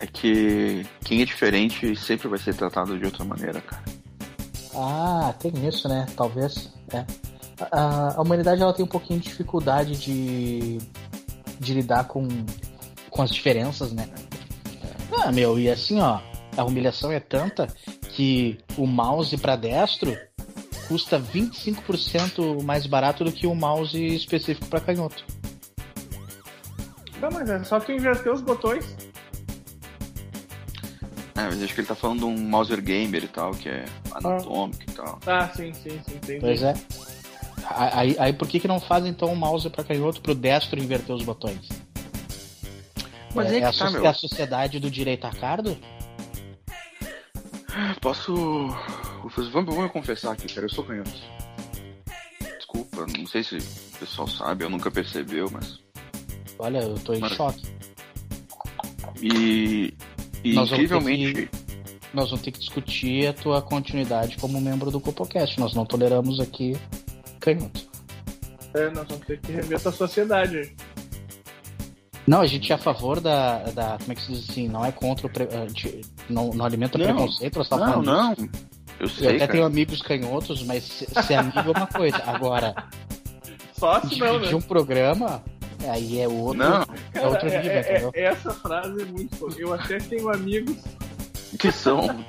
É 0.00 0.06
que 0.06 0.86
quem 1.04 1.22
é 1.22 1.24
diferente 1.24 1.94
sempre 1.96 2.28
vai 2.28 2.38
ser 2.38 2.54
tratado 2.54 2.98
de 2.98 3.04
outra 3.04 3.24
maneira, 3.24 3.60
cara. 3.60 3.84
Ah, 4.74 5.34
tem 5.38 5.52
isso, 5.66 5.88
né? 5.88 6.06
Talvez. 6.16 6.72
É. 6.92 7.04
A, 7.72 8.16
a 8.16 8.22
humanidade 8.22 8.62
ela 8.62 8.72
tem 8.72 8.84
um 8.84 8.88
pouquinho 8.88 9.18
de 9.18 9.28
dificuldade 9.28 9.96
de, 9.96 10.78
de 11.58 11.74
lidar 11.74 12.04
com, 12.04 12.28
com 13.10 13.22
as 13.22 13.30
diferenças, 13.30 13.92
né? 13.92 14.08
Ah, 15.12 15.32
meu, 15.32 15.58
e 15.58 15.68
assim, 15.68 16.00
ó, 16.00 16.20
a 16.56 16.64
humilhação 16.64 17.10
é 17.10 17.18
tanta 17.18 17.66
que 18.18 18.58
o 18.76 18.84
mouse 18.84 19.38
para 19.38 19.54
destro 19.54 20.18
custa 20.88 21.20
25% 21.20 22.64
mais 22.64 22.84
barato 22.84 23.22
do 23.22 23.30
que 23.30 23.46
o 23.46 23.54
mouse 23.54 23.96
específico 23.96 24.66
para 24.66 24.80
canhoto. 24.80 25.24
Não, 27.20 27.30
mas 27.30 27.48
é 27.48 27.62
só 27.62 27.78
tu 27.78 27.92
inverter 27.92 28.32
os 28.32 28.40
botões. 28.40 28.96
É, 31.36 31.42
mas 31.42 31.62
acho 31.62 31.72
que 31.72 31.80
ele 31.80 31.86
tá 31.86 31.94
falando 31.94 32.18
de 32.18 32.24
um 32.24 32.36
Mouser 32.36 32.82
Gamer 32.82 33.22
e 33.22 33.28
tal, 33.28 33.52
que 33.52 33.68
é 33.68 33.84
anatômico 34.10 34.82
e 34.82 34.92
tal. 34.92 35.20
Ah, 35.24 35.48
sim, 35.54 35.72
sim, 35.72 36.00
sim, 36.04 36.16
entendi. 36.16 36.40
Pois 36.40 36.60
é. 36.60 36.74
Aí, 37.70 38.16
aí 38.18 38.32
por 38.32 38.48
que, 38.48 38.58
que 38.58 38.66
não 38.66 38.80
faz 38.80 39.06
então 39.06 39.30
um 39.30 39.36
mouse 39.36 39.70
para 39.70 39.84
canhoto 39.84 40.20
pro 40.20 40.34
destro 40.34 40.80
inverter 40.80 41.14
os 41.14 41.22
botões? 41.22 41.68
Mas 43.32 43.52
é, 43.52 43.58
é, 43.58 43.60
é, 43.60 43.64
a, 43.64 43.70
que 43.70 43.78
tá, 43.78 43.90
meu. 43.92 44.04
é 44.04 44.08
a 44.08 44.14
sociedade 44.14 44.80
do 44.80 44.90
direito 44.90 45.24
a 45.24 45.30
cardo? 45.30 45.78
Posso. 48.00 48.68
Vamos, 49.52 49.74
vamos 49.74 49.92
confessar 49.92 50.32
aqui, 50.32 50.52
cara. 50.52 50.66
Eu 50.66 50.70
sou 50.70 50.84
canhoto. 50.84 51.10
Desculpa, 52.56 53.06
não 53.16 53.26
sei 53.26 53.42
se 53.42 53.56
o 53.56 53.98
pessoal 53.98 54.28
sabe, 54.28 54.64
eu 54.64 54.70
nunca 54.70 54.90
percebeu, 54.90 55.48
mas. 55.50 55.80
Olha, 56.58 56.78
eu 56.78 56.94
tô 56.96 57.14
em 57.14 57.20
Mano. 57.20 57.34
choque. 57.34 57.66
E. 59.22 59.94
E 60.44 60.54
Nós 60.54 60.70
vamos 60.70 60.88
ter 60.88 60.94
incrivelmente. 60.94 61.50
Nós 62.14 62.30
vamos 62.30 62.42
ter 62.42 62.52
que 62.52 62.58
discutir 62.58 63.26
a 63.26 63.32
tua 63.32 63.60
continuidade 63.60 64.36
como 64.38 64.60
membro 64.60 64.90
do 64.90 65.00
Copocast. 65.00 65.58
Nós 65.58 65.74
não 65.74 65.84
toleramos 65.84 66.40
aqui 66.40 66.76
canhoto. 67.40 67.88
É, 68.74 68.90
nós 68.90 69.06
vamos 69.08 69.26
ter 69.26 69.40
que 69.40 69.52
rever 69.52 69.76
essa 69.76 69.92
sociedade. 69.92 70.74
Não, 72.26 72.40
a 72.40 72.46
gente 72.46 72.70
é 72.70 72.74
a 72.74 72.78
favor 72.78 73.20
da. 73.20 73.64
da 73.70 73.98
como 73.98 74.12
é 74.12 74.14
que 74.14 74.22
se 74.22 74.32
diz 74.32 74.50
assim? 74.50 74.68
Não 74.68 74.84
é 74.84 74.92
contra 74.92 75.26
o. 75.26 75.30
Pre, 75.30 75.48
não, 76.28 76.50
não 76.50 76.64
alimenta 76.64 76.96
Não. 76.98 77.04
preconceito, 77.06 77.58
nós 77.58 77.68
tá 77.68 77.76
Não, 77.76 77.86
falando 77.86 78.04
não. 78.06 78.34
disso. 78.34 78.48
Eu 79.00 79.06
Eu 79.06 79.08
sei, 79.08 79.28
até 79.28 79.38
cara. 79.38 79.52
tenho 79.52 79.64
amigos 79.64 80.02
canhotos, 80.02 80.62
mas 80.64 80.82
se- 80.84 81.06
ser 81.22 81.34
amigo 81.34 81.58
é 81.58 81.62
uma 81.78 81.86
coisa. 81.86 82.16
Agora, 82.26 82.74
Sócio 83.78 84.18
não, 84.18 84.32
dividir 84.32 84.50
né? 84.50 84.56
um 84.56 84.60
programa, 84.60 85.42
aí 85.88 86.18
é 86.20 86.26
outro. 86.28 86.58
Não, 86.58 86.82
é 87.14 87.26
outro 87.26 87.48
Cara, 87.48 87.62
nível, 87.62 87.70
é- 87.72 87.76
é- 87.78 87.90
entendeu? 87.92 88.10
essa 88.14 88.52
frase 88.54 89.02
é 89.02 89.04
muito. 89.04 89.48
Eu 89.56 89.72
até 89.72 89.98
tenho 89.98 90.28
amigos. 90.32 90.76
que 91.58 91.70
são. 91.72 92.24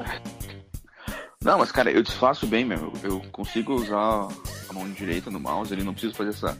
Não, 1.44 1.58
mas 1.58 1.72
cara, 1.72 1.90
eu 1.92 2.04
desfaço 2.04 2.46
bem 2.46 2.64
mesmo. 2.66 2.92
Eu 3.04 3.22
consigo 3.32 3.74
usar 3.74 4.28
a 4.70 4.74
mão 4.74 4.90
direita 4.92 5.32
no 5.32 5.40
mouse, 5.40 5.74
ele 5.74 5.84
não 5.84 5.94
preciso 5.94 6.14
fazer 6.14 6.30
essa 6.30 6.58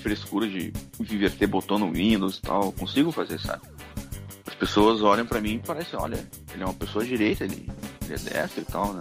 frescura 0.00 0.48
de 0.48 0.72
inverter 1.00 1.46
botão 1.48 1.78
no 1.78 1.92
Windows 1.92 2.38
e 2.38 2.42
tal. 2.42 2.64
Eu 2.64 2.72
consigo 2.72 3.12
fazer, 3.12 3.38
sabe? 3.38 3.62
As 4.62 4.68
pessoas 4.68 5.02
olham 5.02 5.26
pra 5.26 5.40
mim 5.40 5.54
e 5.54 5.58
parecem, 5.58 5.98
olha, 5.98 6.24
ele 6.54 6.62
é 6.62 6.64
uma 6.64 6.72
pessoa 6.72 7.04
direita, 7.04 7.42
ele, 7.42 7.68
ele 8.04 8.14
é 8.14 8.16
destro 8.16 8.62
e 8.62 8.64
tal, 8.64 8.92
né? 8.92 9.00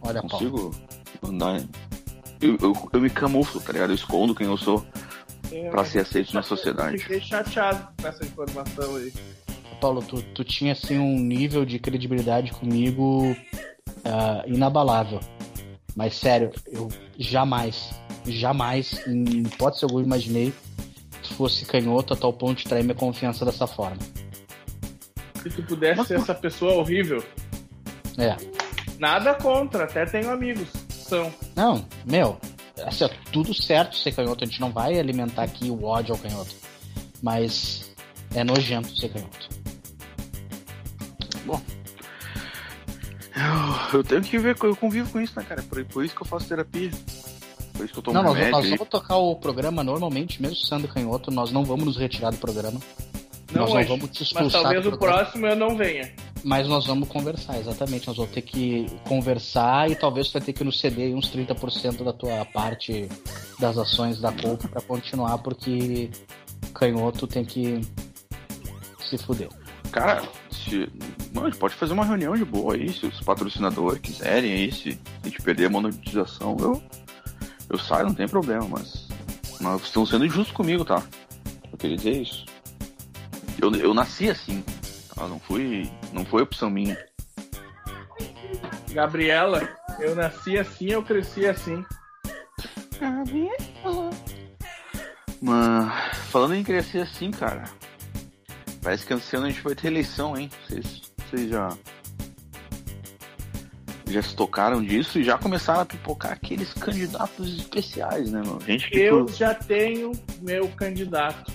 Olha, 0.00 0.22
Paulo. 0.22 0.30
consigo 0.30 0.74
andar. 1.22 1.60
Eu, 2.40 2.56
eu, 2.62 2.88
eu 2.94 3.00
me 3.00 3.10
camuflo, 3.10 3.60
tá 3.60 3.74
ligado? 3.74 3.90
Eu 3.90 3.94
escondo 3.94 4.34
quem 4.34 4.46
eu 4.46 4.56
sou 4.56 4.86
É, 5.52 5.68
pra 5.68 5.84
ser 5.84 5.98
aceito 5.98 6.32
na 6.32 6.42
sociedade. 6.42 6.96
Fiquei 6.96 7.20
chateado 7.20 7.88
com 8.00 8.08
essa 8.08 8.24
informação 8.24 8.96
aí. 8.96 9.12
Paulo, 9.82 10.02
tu, 10.02 10.22
tu 10.22 10.42
tinha 10.42 10.72
assim 10.72 10.96
um 10.96 11.18
nível 11.18 11.66
de 11.66 11.78
credibilidade 11.78 12.50
comigo 12.52 13.36
ah, 14.02 14.44
inabalável. 14.46 15.20
Mas 15.94 16.16
sério, 16.16 16.52
eu 16.66 16.88
jamais, 17.18 17.90
jamais, 18.24 19.06
em 19.06 19.42
hipótese 19.42 19.84
alguma, 19.84 20.02
imaginei 20.02 20.54
que 21.10 21.28
tu 21.28 21.34
fosse 21.34 21.66
canhoto 21.66 22.14
a 22.14 22.16
tal 22.16 22.32
ponto 22.32 22.56
de 22.56 22.64
trair 22.64 22.82
minha 22.82 22.94
confiança 22.94 23.44
dessa 23.44 23.66
forma. 23.66 23.98
Se 25.48 25.56
tu 25.56 25.62
pudesse 25.62 26.04
ser 26.06 26.18
essa 26.18 26.34
pessoa 26.34 26.74
horrível. 26.74 27.24
É. 28.18 28.36
Nada 28.98 29.34
contra, 29.34 29.84
até 29.84 30.04
tenho 30.04 30.30
amigos. 30.30 30.68
São. 30.90 31.32
Não, 31.56 31.86
meu, 32.04 32.38
assim, 32.84 33.04
ó, 33.04 33.10
tudo 33.32 33.54
certo 33.54 33.96
ser 33.96 34.12
canhoto, 34.12 34.44
a 34.44 34.46
gente 34.46 34.60
não 34.60 34.70
vai 34.70 34.98
alimentar 34.98 35.44
aqui 35.44 35.70
o 35.70 35.84
ódio 35.84 36.14
ao 36.14 36.20
canhoto. 36.20 36.54
Mas 37.22 37.94
é 38.34 38.44
nojento 38.44 38.94
ser 38.96 39.08
canhoto. 39.10 39.48
Eu, 43.92 43.98
eu 43.98 44.04
tenho 44.04 44.22
que 44.22 44.38
ver, 44.38 44.56
eu 44.62 44.76
convivo 44.76 45.10
com 45.10 45.20
isso, 45.20 45.32
né, 45.36 45.44
cara? 45.48 45.62
Por, 45.62 45.84
por 45.84 46.04
isso 46.04 46.14
que 46.14 46.22
eu 46.22 46.26
faço 46.26 46.48
terapia. 46.48 46.90
Por 47.72 47.84
isso 47.84 47.92
que 47.92 47.98
eu 48.00 48.02
tomo 48.02 48.16
Não, 48.16 48.24
nós, 48.24 48.34
remédio. 48.34 48.58
nós 48.58 48.70
vamos 48.70 48.88
tocar 48.88 49.16
o 49.16 49.36
programa 49.36 49.84
normalmente, 49.84 50.42
mesmo 50.42 50.56
sendo 50.56 50.88
canhoto, 50.88 51.30
nós 51.30 51.52
não 51.52 51.64
vamos 51.64 51.84
nos 51.84 51.96
retirar 51.96 52.30
do 52.30 52.36
programa. 52.36 52.80
Não 53.52 53.62
nós 53.62 53.70
não 53.70 53.80
hoje, 53.80 53.88
vamos 53.88 54.10
te 54.10 54.20
Mas 54.20 54.28
expulsar 54.28 54.62
talvez 54.62 54.82
do 54.82 54.90
o 54.90 54.98
próximo 54.98 55.46
eu 55.46 55.56
não 55.56 55.76
venha. 55.76 56.12
Mas 56.44 56.68
nós 56.68 56.86
vamos 56.86 57.08
conversar, 57.08 57.58
exatamente. 57.58 58.06
Nós 58.06 58.16
vamos 58.16 58.32
ter 58.32 58.42
que 58.42 58.86
conversar 59.06 59.90
e 59.90 59.96
talvez 59.96 60.28
tu 60.28 60.34
vai 60.34 60.42
ter 60.42 60.52
que 60.52 60.62
nos 60.62 60.78
ceder 60.78 61.14
uns 61.14 61.30
30% 61.30 62.04
da 62.04 62.12
tua 62.12 62.44
parte 62.44 63.08
das 63.58 63.76
ações 63.76 64.20
da 64.20 64.30
Copa 64.32 64.68
pra 64.68 64.80
continuar, 64.82 65.38
porque 65.38 66.10
canhoto 66.74 67.26
tem 67.26 67.44
que 67.44 67.80
se 69.00 69.18
fuder. 69.18 69.48
Cara, 69.90 70.22
se, 70.50 70.88
mano, 71.32 71.46
a 71.46 71.50
gente 71.50 71.58
pode 71.58 71.74
fazer 71.74 71.94
uma 71.94 72.04
reunião 72.04 72.34
de 72.34 72.44
boa 72.44 72.74
aí, 72.74 72.92
se 72.92 73.06
os 73.06 73.20
patrocinadores 73.22 74.00
quiserem 74.00 74.52
aí, 74.52 74.70
se 74.70 74.98
a 75.22 75.28
gente 75.28 75.40
perder 75.40 75.66
a 75.66 75.70
monetização, 75.70 76.56
eu, 76.60 76.82
eu 77.70 77.78
saio, 77.78 78.06
não 78.06 78.14
tem 78.14 78.28
problema, 78.28 78.66
mas, 78.68 79.08
mas 79.60 79.82
estão 79.82 80.04
sendo 80.04 80.26
injustos 80.26 80.54
comigo, 80.54 80.84
tá? 80.84 81.02
Eu 81.72 81.78
queria 81.78 81.96
dizer 81.96 82.22
isso. 82.22 82.44
Eu, 83.60 83.72
eu 83.74 83.92
nasci 83.94 84.30
assim, 84.30 84.62
tá? 85.14 85.26
Não 85.26 85.38
fui. 85.40 85.90
Não 86.12 86.24
foi 86.24 86.42
opção 86.42 86.70
minha. 86.70 86.96
Gabriela, 88.92 89.68
eu 90.00 90.14
nasci 90.14 90.58
assim, 90.58 90.86
eu 90.90 91.02
cresci 91.02 91.46
assim. 91.46 91.84
Mas 95.40 96.16
falando 96.30 96.54
em 96.54 96.64
crescer 96.64 97.00
assim, 97.00 97.30
cara. 97.30 97.64
Parece 98.82 99.04
que 99.06 99.12
esse 99.12 99.36
ano 99.36 99.46
a 99.46 99.50
gente 99.50 99.62
vai 99.62 99.74
ter 99.74 99.88
eleição, 99.88 100.36
hein? 100.36 100.50
Vocês, 100.66 101.02
vocês 101.28 101.50
já. 101.50 101.68
Já 104.06 104.22
se 104.22 104.34
tocaram 104.34 104.82
disso 104.82 105.18
e 105.18 105.24
já 105.24 105.36
começaram 105.36 105.80
a 105.82 105.84
pipocar 105.84 106.32
aqueles 106.32 106.72
candidatos 106.72 107.58
especiais, 107.58 108.30
né, 108.32 108.40
meu? 108.42 108.58
Gente 108.60 108.88
que. 108.88 108.98
Eu 109.00 109.26
por- 109.26 109.34
já 109.34 109.52
tenho 109.54 110.12
meu 110.40 110.66
candidato. 110.70 111.52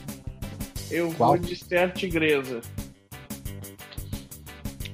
Eu 0.93 1.11
Qual? 1.13 1.31
vou 1.31 1.37
de 1.39 1.53
Esther 1.53 1.91
Tigresa. 1.93 2.61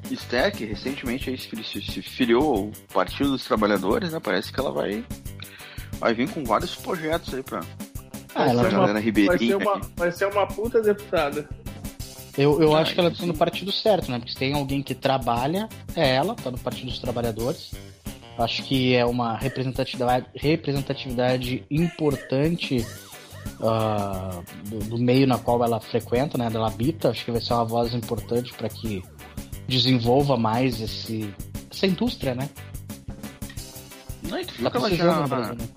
Esther, 0.10 0.52
que 0.56 0.66
recentemente 0.66 1.30
aí 1.30 1.38
se, 1.38 1.50
se, 1.64 1.82
se 1.82 2.02
filiou 2.02 2.56
ao 2.56 2.72
Partido 2.94 3.32
dos 3.32 3.44
Trabalhadores, 3.46 4.12
né? 4.12 4.20
Parece 4.20 4.52
que 4.52 4.60
ela 4.60 4.72
vai. 4.72 5.04
Vai 6.00 6.14
vir 6.14 6.30
com 6.30 6.44
vários 6.44 6.76
projetos 6.76 7.34
aí 7.34 7.44
pra. 7.44 7.60
Ah, 8.34 8.46
Vai 8.46 8.50
ela 8.50 8.64
ser 8.64 8.72
já- 8.72 8.78
uma- 8.80 8.94
Vai 8.94 9.38
ser, 9.38 9.56
uma, 9.56 9.82
vai 9.98 10.12
ser 10.12 10.26
uma 10.26 10.48
puta 10.48 10.82
deputada. 10.82 11.48
Eu, 12.38 12.62
eu 12.62 12.76
Ah, 12.76 12.80
acho 12.82 12.94
que 12.94 13.00
ela 13.00 13.12
tá 13.12 13.26
no 13.26 13.34
partido 13.36 13.72
certo, 13.72 14.10
né? 14.10 14.18
Porque 14.18 14.32
se 14.32 14.38
tem 14.38 14.54
alguém 14.54 14.82
que 14.82 14.96
trabalha, 14.96 15.68
é 15.96 16.16
ela, 16.16 16.34
tá 16.36 16.50
no 16.50 16.58
Partido 16.58 16.88
dos 16.88 17.00
Trabalhadores. 17.00 17.72
Acho 18.38 18.64
que 18.64 18.96
é 18.96 19.06
uma 19.06 19.36
representatividade, 19.38 20.26
representatividade 20.34 21.66
importante 21.70 22.86
ah, 23.62 24.42
do, 24.66 24.80
do 24.80 24.98
meio 24.98 25.28
na 25.28 25.38
qual 25.38 25.64
ela 25.64 25.80
frequenta, 25.80 26.38
né? 26.38 26.50
Ela 26.54 26.68
habita. 26.68 27.10
Acho 27.10 27.26
que 27.26 27.32
vai 27.32 27.42
ser 27.42 27.54
uma 27.54 27.66
voz 27.66 27.94
importante 27.94 28.54
para 28.54 28.70
que 28.70 29.04
desenvolva 29.68 30.38
mais 30.38 30.82
esse, 30.82 31.34
essa 31.72 31.86
indústria, 31.88 32.34
né? 32.36 32.50
Não, 34.24 34.40
e 34.40 34.46
tu 34.46 34.64
Tá 34.64 34.72
que 34.72 34.78
ela 34.78 34.96
já, 34.96 35.28
Brasil, 35.28 35.56
né? 35.56 35.68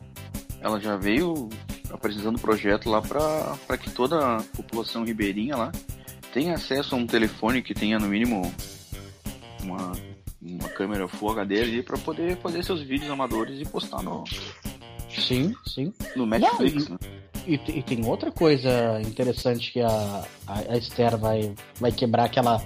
ela 0.61 0.81
já 0.81 0.97
veio 0.97 1.49
apresentando 1.91 2.39
projeto 2.39 2.89
lá 2.89 3.03
pra, 3.03 3.57
pra 3.67 3.77
que 3.77 3.91
toda 3.91 4.37
a 4.37 4.43
população 4.57 5.05
ribeirinha 5.05 5.57
lá 5.57 5.73
tenha 6.33 6.55
acesso 6.55 6.95
a 6.95 6.99
um 6.99 7.07
telefone 7.07 7.63
que 7.63 7.75
tenha 7.75 7.99
no 7.99 8.09
mínimo 8.09 8.51
uma, 9.63 9.93
uma 10.41 10.69
câmera 10.71 11.07
Full 11.07 11.31
HD 11.31 11.61
ali 11.61 11.83
pra 11.83 11.99
poder 11.99 12.37
fazer 12.39 12.65
seus 12.65 12.83
vídeos 12.83 13.11
amadores 13.11 13.61
e 13.61 13.65
postar 13.65 14.03
no, 14.03 14.25
Sim, 15.09 15.55
sim. 15.67 15.93
no 16.17 16.25
Netflix, 16.27 16.89
né? 16.89 16.97
E, 17.03 17.12
e 17.47 17.83
tem 17.83 18.05
outra 18.07 18.31
coisa 18.31 19.01
interessante 19.03 19.73
que 19.73 19.81
a, 19.81 20.25
a, 20.47 20.73
a 20.73 20.77
Esther 20.77 21.17
vai, 21.17 21.55
vai 21.81 21.93
quebrar 21.93 22.25
aquela, 22.25 22.63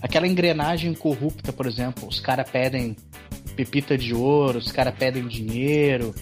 aquela 0.00 0.26
engrenagem 0.26 0.94
corrupta, 0.94 1.52
por 1.52 1.66
exemplo. 1.66 2.08
Os 2.08 2.20
caras 2.20 2.48
pedem 2.50 2.96
pepita 3.54 3.96
de 3.96 4.14
ouro, 4.14 4.58
os 4.58 4.72
caras 4.72 4.94
pedem 4.94 5.26
dinheiro. 5.26 6.14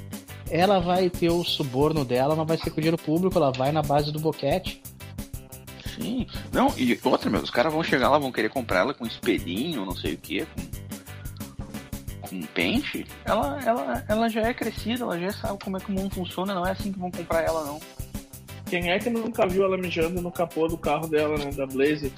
Ela 0.50 0.78
vai 0.78 1.08
ter 1.08 1.30
o 1.30 1.42
suborno 1.42 2.04
dela, 2.04 2.36
não 2.36 2.44
vai 2.44 2.56
ser 2.56 2.70
com 2.70 2.80
dinheiro 2.80 2.98
público, 2.98 3.38
ela 3.38 3.50
vai 3.50 3.72
na 3.72 3.82
base 3.82 4.12
do 4.12 4.20
boquete. 4.20 4.82
Sim. 5.94 6.26
Não, 6.52 6.72
e 6.76 6.98
outra, 7.04 7.30
meu, 7.30 7.40
os 7.40 7.50
caras 7.50 7.72
vão 7.72 7.82
chegar 7.82 8.08
lá, 8.08 8.18
vão 8.18 8.32
querer 8.32 8.50
comprar 8.50 8.80
ela 8.80 8.94
com 8.94 9.06
espelhinho, 9.06 9.84
não 9.84 9.94
sei 9.94 10.14
o 10.14 10.18
que, 10.18 10.44
com, 10.44 10.83
com 12.40 12.46
pente. 12.54 13.06
Ela, 13.24 13.58
ela, 13.64 14.04
ela 14.08 14.28
já 14.28 14.40
é 14.42 14.54
crescida, 14.54 15.04
ela 15.04 15.18
já 15.18 15.32
sabe 15.32 15.58
como 15.62 15.76
é 15.76 15.80
que 15.80 15.90
o 15.90 15.94
mundo 15.94 16.14
funciona, 16.14 16.54
não 16.54 16.66
é 16.66 16.72
assim 16.72 16.92
que 16.92 16.98
vão 16.98 17.10
comprar 17.10 17.42
ela, 17.42 17.64
não. 17.64 17.80
Quem 18.66 18.90
é 18.90 18.98
que 18.98 19.10
nunca 19.10 19.46
viu 19.46 19.64
ela 19.64 19.76
mijando 19.76 20.20
no 20.20 20.32
capô 20.32 20.66
do 20.66 20.76
carro 20.76 21.06
dela, 21.06 21.36
né? 21.38 21.50
Da 21.52 21.66
Blazer? 21.66 22.10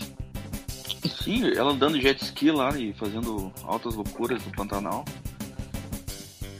Sim, 1.22 1.50
ela 1.56 1.72
andando 1.72 2.00
jet 2.00 2.22
ski 2.22 2.50
lá 2.50 2.70
e 2.78 2.92
fazendo 2.94 3.52
altas 3.64 3.94
loucuras 3.94 4.44
no 4.46 4.52
Pantanal. 4.52 5.04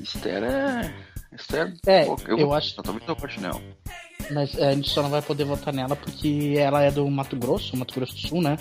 Esther 0.00 0.42
é. 0.42 0.94
Esther. 1.32 1.74
É, 1.86 2.04
pô, 2.04 2.16
eu 2.26 2.52
acho- 2.52 2.74
Talvez 2.82 3.06
eu 3.08 3.14
vote 3.14 3.40
nela. 3.40 3.60
Mas 4.32 4.56
é, 4.58 4.68
a 4.70 4.74
gente 4.74 4.90
só 4.90 5.02
não 5.02 5.10
vai 5.10 5.22
poder 5.22 5.44
votar 5.44 5.72
nela 5.72 5.94
porque 5.94 6.54
ela 6.58 6.82
é 6.82 6.90
do 6.90 7.08
Mato 7.08 7.36
Grosso, 7.36 7.76
Mato 7.76 7.94
Grosso 7.94 8.14
do 8.14 8.20
Sul, 8.28 8.42
né? 8.42 8.56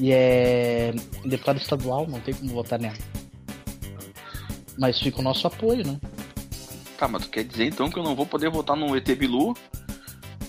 E 0.00 0.10
é 0.10 0.92
deputada 1.24 1.58
estadual, 1.58 2.06
não 2.08 2.18
tem 2.20 2.32
como 2.34 2.52
votar 2.54 2.78
nela. 2.78 2.96
Mas 4.78 4.98
fica 5.00 5.20
o 5.20 5.22
nosso 5.22 5.46
apoio, 5.46 5.86
né? 5.86 5.98
Tá, 6.98 7.06
mas 7.08 7.22
tu 7.24 7.30
quer 7.30 7.44
dizer 7.44 7.64
então 7.66 7.90
que 7.90 7.98
eu 7.98 8.02
não 8.02 8.14
vou 8.14 8.24
poder 8.26 8.48
votar 8.50 8.76
no 8.76 8.96
ET 8.96 9.06
Bilu 9.16 9.54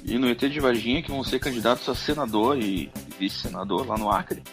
e 0.03 0.17
no 0.17 0.29
ET 0.29 0.39
de 0.39 0.59
Varginha 0.59 1.01
que 1.01 1.09
vão 1.11 1.23
ser 1.23 1.39
candidatos 1.39 1.87
a 1.89 1.95
senador 1.95 2.57
e 2.61 2.91
vice-senador 3.19 3.87
lá 3.87 3.97
no 3.97 4.09
Acre? 4.11 4.43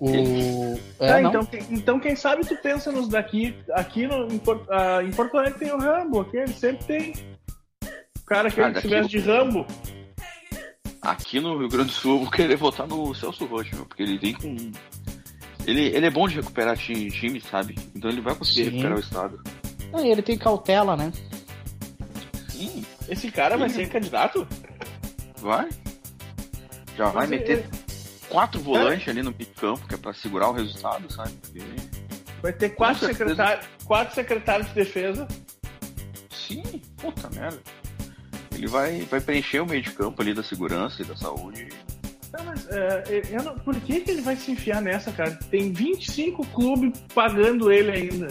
O. 0.00 0.74
É, 0.98 1.08
tá, 1.08 1.22
então, 1.22 1.44
quem- 1.46 1.66
então 1.70 2.00
quem 2.00 2.16
sabe 2.16 2.44
tu 2.44 2.56
pensa 2.56 2.90
nos 2.90 3.08
daqui. 3.08 3.54
Aqui 3.72 4.06
no, 4.06 4.26
em, 4.32 4.38
Por- 4.38 4.66
ah, 4.68 5.00
em 5.02 5.10
Porto 5.12 5.38
Alegre 5.38 5.60
tem 5.60 5.72
o 5.72 5.78
Rambo, 5.78 6.20
aquele 6.22 6.52
sempre 6.52 6.84
tem. 6.86 7.12
O 8.20 8.24
cara 8.26 8.50
que 8.50 8.60
Ah, 8.60 8.68
ele 8.68 8.80
tivesse 8.80 9.08
de 9.08 9.18
Rambo. 9.20 9.64
Aqui 11.00 11.38
no 11.40 11.56
Rio 11.58 11.68
Grande 11.68 11.86
do 11.90 11.92
Sul 11.92 12.14
eu 12.14 12.18
vou 12.20 12.30
querer 12.30 12.56
votar 12.56 12.86
no 12.88 13.14
Celso 13.14 13.44
Rocha, 13.46 13.74
meu, 13.76 13.86
porque 13.86 14.02
ele 14.02 14.18
vem 14.18 14.34
com. 14.34 14.56
Ele, 15.66 15.86
ele 15.86 16.06
é 16.06 16.10
bom 16.10 16.26
de 16.26 16.36
recuperar 16.36 16.76
ti- 16.76 17.10
time, 17.10 17.40
sabe? 17.40 17.76
Então 17.94 18.10
ele 18.10 18.20
vai 18.20 18.34
conseguir 18.34 18.64
Sim. 18.64 18.70
recuperar 18.70 18.96
o 18.96 19.00
estado. 19.00 19.42
Ah, 19.94 20.02
e 20.02 20.10
ele 20.10 20.22
tem 20.22 20.36
cautela, 20.38 20.96
né? 20.96 21.12
Sim, 22.48 22.84
Esse 23.08 23.30
cara 23.30 23.56
vai 23.56 23.68
Sim. 23.68 23.76
ser 23.84 23.88
candidato? 23.90 24.46
vai. 25.38 25.68
Já 26.96 27.06
vai 27.06 27.22
Mas 27.26 27.30
meter 27.30 27.58
ele- 27.58 27.68
quatro 28.28 28.60
volantes 28.60 29.08
ali 29.08 29.22
no 29.22 29.30
meio 29.30 29.38
de 29.50 29.60
campo, 29.60 29.86
que 29.88 29.94
é 29.94 29.98
pra 29.98 30.12
segurar 30.14 30.48
o 30.50 30.52
resultado, 30.52 31.12
sabe? 31.12 31.32
Porque- 31.42 31.60
Vai 32.40 32.52
ter 32.52 32.70
quatro 32.70 33.06
secretários, 33.06 33.66
quatro 33.84 34.14
secretários 34.14 34.68
de 34.68 34.74
defesa. 34.74 35.28
Sim, 36.30 36.62
puta 36.96 37.28
merda. 37.34 37.60
Ele 38.54 38.66
vai, 38.66 39.00
vai 39.02 39.20
preencher 39.20 39.60
o 39.60 39.66
meio 39.66 39.82
de 39.82 39.90
campo 39.92 40.20
ali 40.22 40.32
da 40.34 40.42
segurança 40.42 41.02
e 41.02 41.04
da 41.04 41.16
saúde. 41.16 41.68
Não, 42.32 42.44
mas 42.46 42.66
eu 43.30 43.42
não- 43.42 43.54
por 43.58 43.74
que, 43.76 44.00
que 44.00 44.10
ele 44.10 44.22
vai 44.22 44.36
se 44.36 44.50
enfiar 44.50 44.80
nessa, 44.80 45.12
cara? 45.12 45.32
Tem 45.50 45.70
25 45.72 46.46
clubes 46.48 46.98
pagando 47.14 47.70
ele 47.70 47.90
ainda. 47.90 48.28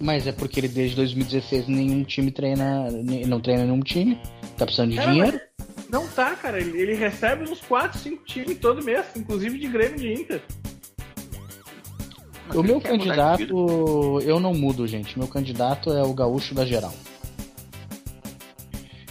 Mas 0.00 0.26
é 0.26 0.32
porque 0.32 0.60
ele 0.60 0.68
desde 0.68 0.96
2016 0.96 1.66
nenhum 1.68 2.02
time 2.04 2.30
treina. 2.30 2.90
Não 3.26 3.40
treina 3.40 3.64
nenhum 3.64 3.80
time. 3.80 4.18
Tá 4.56 4.64
precisando 4.64 4.92
de 4.92 4.98
É, 4.98 5.06
dinheiro. 5.06 5.40
Não 5.90 6.06
tá, 6.08 6.34
cara. 6.36 6.60
Ele, 6.60 6.78
ele 6.78 6.94
recebe 6.94 7.50
uns 7.50 7.60
4, 7.60 7.98
5 7.98 8.24
times 8.24 8.58
todo 8.58 8.82
mês, 8.84 9.04
inclusive 9.16 9.58
de 9.58 9.68
Grêmio 9.68 9.98
de 9.98 10.12
Inter. 10.12 10.42
Mas 12.46 12.56
O 12.56 12.62
meu 12.62 12.80
candidato, 12.80 14.20
eu 14.22 14.40
não 14.40 14.52
mudo, 14.54 14.86
gente. 14.86 15.18
Meu 15.18 15.28
candidato 15.28 15.92
é 15.92 16.02
o 16.02 16.12
gaúcho 16.12 16.54
da 16.54 16.64
geral. 16.64 16.94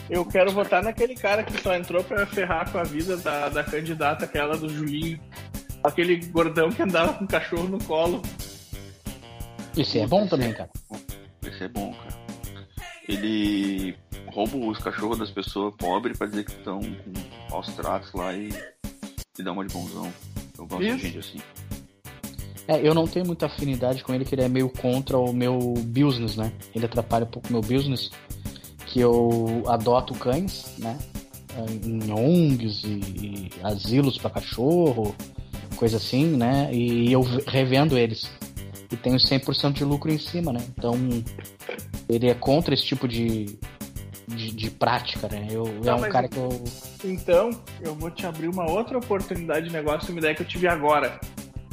Eu 0.10 0.26
quero 0.26 0.52
votar 0.52 0.82
naquele 0.82 1.16
cara 1.16 1.44
que 1.44 1.62
só 1.62 1.76
entrou 1.76 2.04
pra 2.04 2.26
ferrar 2.26 2.72
com 2.72 2.80
a 2.80 2.84
vida 2.84 3.16
da, 3.18 3.50
da 3.50 3.64
candidata, 3.64 4.26
aquela 4.26 4.58
do 4.58 4.68
Julinho. 4.68 5.20
Aquele 5.84 6.18
gordão 6.28 6.72
que 6.72 6.82
andava 6.82 7.14
com 7.14 7.26
o 7.26 7.28
cachorro 7.28 7.68
no 7.68 7.84
colo. 7.84 8.22
Isso 9.78 9.98
é 9.98 10.08
bom 10.08 10.28
também, 10.28 10.52
cara. 10.52 10.70
Esse 11.46 11.64
é 11.64 11.68
bom, 11.68 11.94
cara. 11.94 12.20
Ele 13.08 13.96
rouba 14.28 14.58
os 14.58 14.80
cachorros 14.80 15.20
das 15.20 15.32
pessoas 15.32 15.74
pobres 15.76 16.18
pra 16.18 16.28
dizer 16.28 16.44
que 16.44 16.52
estão 16.52 16.80
com 16.80 17.52
maus 17.52 17.68
tratos 17.76 18.12
lá 18.14 18.34
e, 18.34 18.50
e 19.38 19.44
dá 19.44 19.52
uma 19.52 19.66
de 19.66 19.74
bonzão. 19.74 20.12
Eu 20.58 20.66
gosto 20.66 20.84
Isso. 20.84 20.98
de 20.98 21.04
gente 21.04 21.20
assim. 21.20 21.40
É, 22.68 22.88
eu 22.88 22.94
não 22.94 23.08
tenho 23.08 23.26
muita 23.26 23.48
afinidade 23.48 24.04
com 24.04 24.14
ele, 24.14 24.24
que 24.24 24.36
ele 24.36 24.44
é 24.44 24.48
meio 24.48 24.70
contra 24.70 25.18
o 25.18 25.34
meu 25.34 25.74
business, 25.88 26.36
né? 26.36 26.52
Ele 26.76 26.86
atrapalha 26.86 27.26
um 27.26 27.30
pouco 27.30 27.48
o 27.50 27.52
meu 27.52 27.62
business, 27.62 28.12
que 28.90 29.00
eu 29.00 29.64
adoto 29.68 30.14
cães, 30.16 30.66
né? 30.78 30.98
Em 31.84 32.12
ONGs 32.12 32.84
e, 32.84 32.88
e 32.88 33.52
asilos 33.64 34.18
para 34.18 34.32
cachorro, 34.32 35.16
coisa 35.76 35.98
assim, 35.98 36.26
né? 36.26 36.70
E 36.74 37.12
eu 37.12 37.22
revendo 37.48 37.98
eles. 37.98 38.30
E 38.92 38.98
tenho 38.98 39.18
100% 39.18 39.74
de 39.74 39.84
lucro 39.84 40.12
em 40.12 40.18
cima, 40.18 40.52
né? 40.52 40.60
Então, 40.76 40.96
ele 42.08 42.30
é 42.30 42.34
contra 42.34 42.74
esse 42.74 42.84
tipo 42.84 43.08
de, 43.08 43.58
de, 44.28 44.52
de 44.52 44.72
prática, 44.72 45.28
né? 45.28 45.48
Eu, 45.52 45.66
Tá, 45.82 45.92
é 45.92 45.96
um 45.96 46.10
cara 46.10 46.28
que 46.28 46.38
eu... 46.38 46.64
Então, 47.04 47.52
eu 47.82 47.94
vou 47.94 48.10
te 48.10 48.26
abrir 48.26 48.48
uma 48.48 48.70
outra 48.70 48.98
oportunidade 48.98 49.68
de 49.68 49.74
negócio, 49.74 50.10
uma 50.10 50.20
ideia 50.20 50.34
que 50.34 50.42
eu 50.42 50.48
tive 50.48 50.68
agora. 50.68 51.20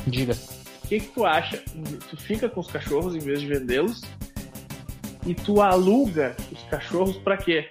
Diga. 0.07 0.35
O 0.85 0.89
que, 0.89 1.01
que 1.01 1.09
tu 1.09 1.25
acha? 1.25 1.63
Tu 2.11 2.17
fica 2.19 2.49
com 2.49 2.61
os 2.61 2.69
cachorros 2.69 3.17
em 3.17 3.19
vez 3.19 3.41
de 3.41 3.47
vendê-los 3.47 4.03
e 5.27 5.35
tu 5.35 5.61
aluga 5.61 6.35
os 6.53 6.63
cachorros 6.71 7.17
pra 7.17 7.37
quê? 7.37 7.69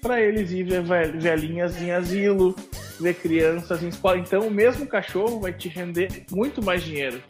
Pra 0.00 0.20
eles 0.20 0.50
ir 0.52 0.64
ver 0.64 0.82
vel- 0.82 1.20
velhinhas 1.20 1.80
em 1.82 1.90
asilo, 1.90 2.54
ver 3.00 3.14
crianças 3.14 3.82
em 3.82 3.88
escola. 3.88 4.18
Então 4.18 4.46
o 4.46 4.50
mesmo 4.50 4.86
cachorro 4.86 5.40
vai 5.40 5.52
te 5.52 5.68
render 5.68 6.24
muito 6.30 6.62
mais 6.62 6.82
dinheiro. 6.82 7.22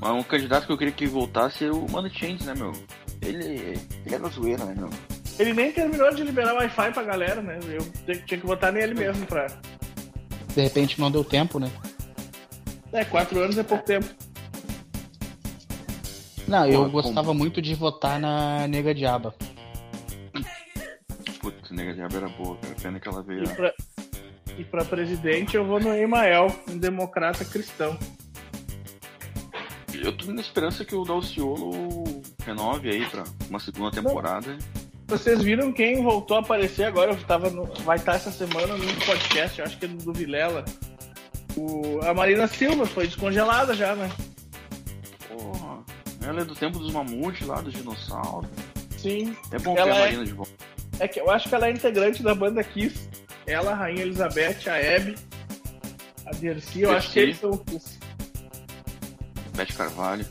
Mas 0.00 0.10
um 0.12 0.22
candidato 0.22 0.66
que 0.66 0.72
eu 0.72 0.78
queria 0.78 0.92
que 0.92 1.06
voltasse 1.06 1.64
é 1.64 1.70
o 1.70 1.86
Mano 1.90 2.10
Chains, 2.10 2.44
né, 2.44 2.54
meu? 2.56 2.72
Ele, 3.20 3.78
ele 4.04 4.14
é 4.14 4.18
da 4.18 4.28
zoeira, 4.28 4.64
né, 4.64 4.74
meu? 4.76 4.90
Ele 5.38 5.54
nem 5.54 5.72
terminou 5.72 6.12
de 6.12 6.22
liberar 6.24 6.54
Wi-Fi 6.54 6.92
pra 6.92 7.02
galera, 7.04 7.40
né? 7.40 7.58
Eu 7.68 8.16
tinha 8.26 8.38
que 8.38 8.46
votar 8.46 8.72
nele 8.72 8.94
mesmo 8.94 9.24
pra. 9.26 9.46
De 10.54 10.60
repente 10.60 11.00
não 11.00 11.10
deu 11.10 11.24
tempo, 11.24 11.58
né? 11.58 11.70
É, 12.92 13.04
quatro 13.04 13.40
anos 13.40 13.56
é 13.56 13.62
pouco 13.62 13.84
tempo. 13.84 14.06
Não, 16.52 16.66
eu 16.66 16.90
gostava 16.90 17.32
muito 17.32 17.62
de 17.62 17.74
votar 17.74 18.20
na 18.20 18.68
Nega 18.68 18.94
Diaba. 18.94 19.34
Putz, 21.40 21.70
nega 21.70 21.94
diabo 21.94 22.16
era 22.18 22.28
boa, 22.28 22.58
cara. 22.58 22.74
Pena 22.80 23.00
que 23.00 23.08
ela 23.08 23.22
veio. 23.22 23.44
E 23.44 23.48
pra, 23.48 23.74
e 24.58 24.64
pra 24.64 24.84
presidente 24.84 25.56
eu 25.56 25.64
vou 25.64 25.80
no 25.80 25.94
Emael, 25.94 26.54
um 26.68 26.76
democrata 26.76 27.42
cristão. 27.42 27.98
Eu 29.94 30.14
tô 30.14 30.30
na 30.30 30.42
esperança 30.42 30.84
que 30.84 30.94
o 30.94 31.04
Dalciolo 31.04 32.22
renove 32.44 32.90
aí 32.90 33.06
pra 33.06 33.24
uma 33.48 33.58
segunda 33.58 33.90
temporada. 33.90 34.58
Vocês 35.08 35.42
viram 35.42 35.72
quem 35.72 36.02
voltou 36.02 36.36
a 36.36 36.40
aparecer 36.40 36.84
agora? 36.84 37.12
Eu 37.12 37.24
tava 37.24 37.48
no- 37.48 37.64
vai 37.84 37.96
estar 37.96 38.14
essa 38.16 38.30
semana 38.30 38.76
no 38.76 38.94
podcast, 39.06 39.58
eu 39.58 39.64
acho 39.64 39.78
que 39.78 39.86
é 39.86 39.88
do 39.88 40.12
Vilela. 40.12 40.64
O, 41.56 41.98
a 42.04 42.12
Marina 42.12 42.46
Silva 42.46 42.84
foi 42.84 43.06
descongelada 43.06 43.74
já, 43.74 43.94
né? 43.94 44.10
Ela 46.24 46.42
é 46.42 46.44
do 46.44 46.54
tempo 46.54 46.78
dos 46.78 46.92
mamutes 46.92 47.46
lá, 47.46 47.60
dos 47.60 47.72
dinossauros. 47.72 48.50
Sim. 48.96 49.36
É 49.50 49.58
bom 49.58 49.76
Ela 49.76 49.86
ter 49.86 49.92
a 49.92 49.96
é- 49.96 50.00
Marina 50.00 50.24
de 50.24 50.32
volta. 50.32 50.52
É 51.00 51.08
que 51.08 51.20
eu 51.20 51.30
acho 51.30 51.48
que 51.48 51.54
ela 51.54 51.66
é 51.66 51.70
integrante 51.72 52.22
da 52.22 52.34
banda 52.34 52.62
Kiss. 52.62 53.08
Ela, 53.46 53.72
a 53.72 53.74
Rainha 53.74 54.02
Elizabeth, 54.02 54.68
a 54.68 54.96
Abby 54.96 55.16
A 56.26 56.30
Dercy, 56.36 56.82
eu 56.82 56.92
acho 56.92 57.10
que 57.10 57.18
eles 57.18 57.38
são 57.38 57.50
os. 57.50 57.98
Bete 59.56 59.74
Carvalho. 59.74 60.24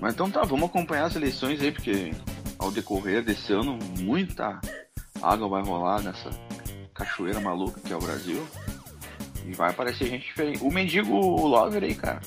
Mas 0.00 0.14
então 0.14 0.30
tá, 0.30 0.42
vamos 0.42 0.66
acompanhar 0.66 1.06
as 1.06 1.16
eleições 1.16 1.60
aí, 1.60 1.72
porque 1.72 2.12
ao 2.58 2.70
decorrer 2.70 3.24
desse 3.24 3.52
ano, 3.52 3.78
muita 3.98 4.60
água 5.20 5.48
vai 5.48 5.62
rolar 5.62 6.02
nessa 6.02 6.30
cachoeira 6.94 7.40
maluca 7.40 7.80
que 7.80 7.92
é 7.92 7.96
o 7.96 8.00
Brasil. 8.00 8.46
E 9.46 9.52
vai 9.52 9.70
aparecer 9.70 10.08
gente 10.08 10.24
diferente. 10.26 10.62
O 10.62 10.70
mendigo 10.70 11.12
Lover 11.46 11.82
aí, 11.82 11.94
cara. 11.94 12.20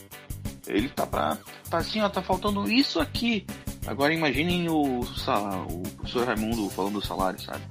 Ele 0.68 0.90
tá 0.90 1.06
pra. 1.06 1.38
Tá 1.70 1.78
assim, 1.78 2.02
ó, 2.02 2.10
tá 2.10 2.22
faltando 2.22 2.70
isso 2.70 3.00
aqui. 3.00 3.46
Agora 3.86 4.14
imaginem 4.14 4.70
o, 4.70 5.00
o 5.02 5.82
professor 5.96 6.28
Raimundo 6.28 6.70
falando 6.70 7.00
do 7.00 7.06
salário, 7.06 7.40
sabe? 7.40 7.64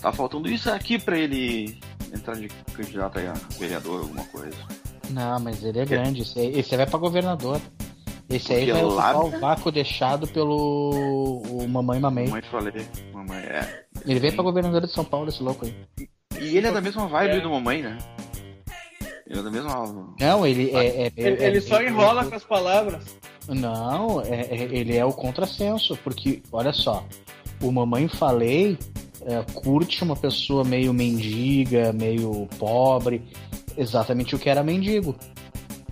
Tá 0.00 0.12
faltando 0.12 0.48
isso 0.48 0.70
aqui 0.70 0.98
pra 0.98 1.16
ele 1.16 1.78
entrar 2.12 2.34
de 2.34 2.48
candidato 2.74 3.18
aí 3.18 3.26
a 3.28 3.34
vereador, 3.58 4.00
alguma 4.00 4.24
coisa. 4.24 4.56
Não, 5.10 5.38
mas 5.40 5.62
ele 5.62 5.78
é 5.78 5.84
grande. 5.84 6.22
Esse 6.22 6.38
aí, 6.38 6.58
esse 6.58 6.74
aí 6.74 6.78
vai 6.78 6.86
pra 6.86 6.98
governador. 6.98 7.60
Esse 8.28 8.52
aí 8.52 8.72
vai 8.72 8.82
ocupar 8.82 9.16
o 9.16 9.30
vácuo 9.38 9.70
deixado 9.70 10.26
pelo 10.26 11.42
o 11.48 11.68
Mamãe 11.68 12.00
Mamãe. 12.00 12.26
Mamãe 12.26 12.42
falei. 12.42 12.86
Mamãe, 13.12 13.38
é. 13.38 13.84
Ele 14.04 14.18
vem 14.18 14.32
pra 14.32 14.42
governador 14.42 14.80
de 14.80 14.92
São 14.92 15.04
Paulo, 15.04 15.28
esse 15.28 15.42
louco 15.42 15.64
aí. 15.64 15.74
E 16.40 16.56
ele 16.56 16.66
é 16.66 16.72
da 16.72 16.80
mesma 16.80 17.06
vibe 17.06 17.36
é. 17.36 17.40
do 17.40 17.50
Mamãe, 17.50 17.82
né? 17.82 17.96
Ele 19.28 19.40
é 19.40 19.42
da 19.42 19.50
mesma. 19.50 20.14
Não, 20.20 20.46
ele 20.46 20.70
é. 20.70 20.86
é, 20.86 21.06
é 21.06 21.12
ele, 21.16 21.44
ele 21.44 21.60
só 21.60 21.82
enrola 21.82 22.24
com 22.24 22.34
as 22.34 22.44
palavras. 22.44 23.02
Não, 23.48 24.22
ele 24.24 24.96
é 24.96 25.04
o 25.04 25.12
contrassenso, 25.12 25.96
porque, 26.02 26.42
olha 26.52 26.72
só, 26.72 27.04
o 27.62 27.70
Mamãe 27.70 28.08
Falei 28.08 28.78
curte 29.54 30.02
uma 30.04 30.16
pessoa 30.16 30.64
meio 30.64 30.92
mendiga, 30.92 31.92
meio 31.92 32.48
pobre, 32.58 33.22
exatamente 33.76 34.34
o 34.34 34.38
que 34.38 34.48
era 34.48 34.62
mendigo. 34.62 35.16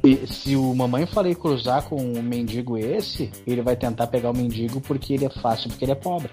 E 0.04 0.26
se 0.26 0.54
o 0.54 0.74
Mamãe 0.74 1.06
Falei 1.06 1.34
cruzar 1.34 1.82
com 1.84 1.96
um 1.96 2.22
mendigo 2.22 2.76
esse, 2.76 3.30
ele 3.46 3.62
vai 3.62 3.74
tentar 3.74 4.06
pegar 4.06 4.30
o 4.30 4.36
mendigo 4.36 4.80
porque 4.80 5.14
ele 5.14 5.24
é 5.24 5.30
fácil, 5.30 5.70
porque 5.70 5.84
ele 5.84 5.92
é 5.92 5.96
pobre. 5.96 6.30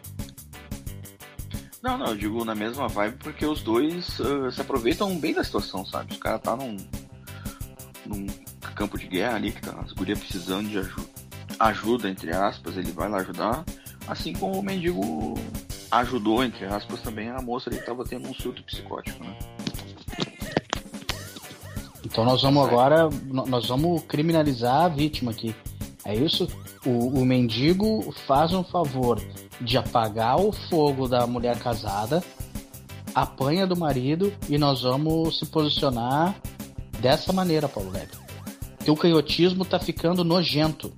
Não, 1.82 1.98
não, 1.98 2.08
eu 2.08 2.16
digo 2.16 2.46
na 2.46 2.54
mesma 2.54 2.88
vibe 2.88 3.18
porque 3.18 3.46
os 3.46 3.64
dois 3.64 4.20
uh, 4.20 4.52
se 4.52 4.62
aproveitam 4.62 5.18
bem 5.18 5.34
da 5.34 5.44
situação, 5.44 5.84
sabe? 5.86 6.14
Os 6.14 6.20
caras 6.20 6.42
tá 6.42 6.56
num, 6.56 6.78
num 8.06 8.28
campo 8.76 8.98
de 8.98 9.08
guerra 9.08 9.36
ali, 9.36 9.52
que 9.52 9.62
tá 9.62 9.80
as 9.84 9.92
gurias 9.92 10.20
precisando 10.20 10.70
de 10.70 10.78
ajuda, 10.78 11.10
ajuda, 11.60 12.10
entre 12.10 12.32
aspas, 12.36 12.78
ele 12.78 12.92
vai 12.92 13.10
lá 13.10 13.18
ajudar. 13.18 13.66
Assim 14.08 14.34
como 14.34 14.60
o 14.60 14.64
mendigo 14.64 15.36
ajudou, 15.90 16.44
entre 16.44 16.66
aspas, 16.66 17.02
também 17.02 17.30
a 17.30 17.42
moça 17.42 17.70
ali 17.70 17.80
que 17.80 17.86
tava 17.86 18.04
tendo 18.04 18.28
um 18.28 18.34
surto 18.34 18.64
psicótico, 18.64 19.24
né? 19.24 19.38
Então 22.06 22.26
nós 22.26 22.42
vamos 22.42 22.68
agora, 22.68 23.10
nós 23.26 23.68
vamos 23.68 24.04
criminalizar 24.04 24.86
a 24.86 24.88
vítima 24.88 25.32
aqui. 25.32 25.56
É 26.04 26.16
isso? 26.16 26.48
O, 26.86 27.20
o 27.20 27.26
mendigo 27.26 28.12
faz 28.26 28.54
um 28.54 28.64
favor 28.64 29.22
de 29.60 29.78
apagar 29.78 30.40
o 30.40 30.52
fogo 30.52 31.08
da 31.08 31.28
mulher 31.28 31.60
casada, 31.60 32.24
apanha 33.14 33.68
do 33.68 33.76
marido 33.76 34.34
e 34.50 34.58
nós 34.58 34.82
vamos 34.82 35.38
se 35.38 35.46
posicionar 35.46 36.36
dessa 37.00 37.32
maneira, 37.32 37.70
Paulo 37.70 37.92
Leve. 37.92 38.12
Porque 38.78 38.90
o 38.90 38.96
canhotismo 38.96 39.64
tá 39.64 39.80
ficando 39.80 40.24
nojento. 40.24 40.92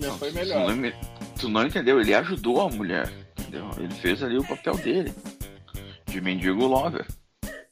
Já 0.00 0.12
foi 0.12 0.30
melhor. 0.30 0.66
Tu 0.66 0.76
não, 0.76 0.92
tu 1.40 1.48
não 1.48 1.66
entendeu, 1.66 2.00
ele 2.00 2.14
ajudou 2.14 2.62
a 2.62 2.70
mulher, 2.70 3.12
entendeu? 3.38 3.68
Ele 3.76 3.92
fez 3.94 4.22
ali 4.22 4.38
o 4.38 4.44
papel 4.44 4.76
dele, 4.78 5.12
de 6.06 6.20
mendigo 6.22 6.64
lover. 6.64 7.06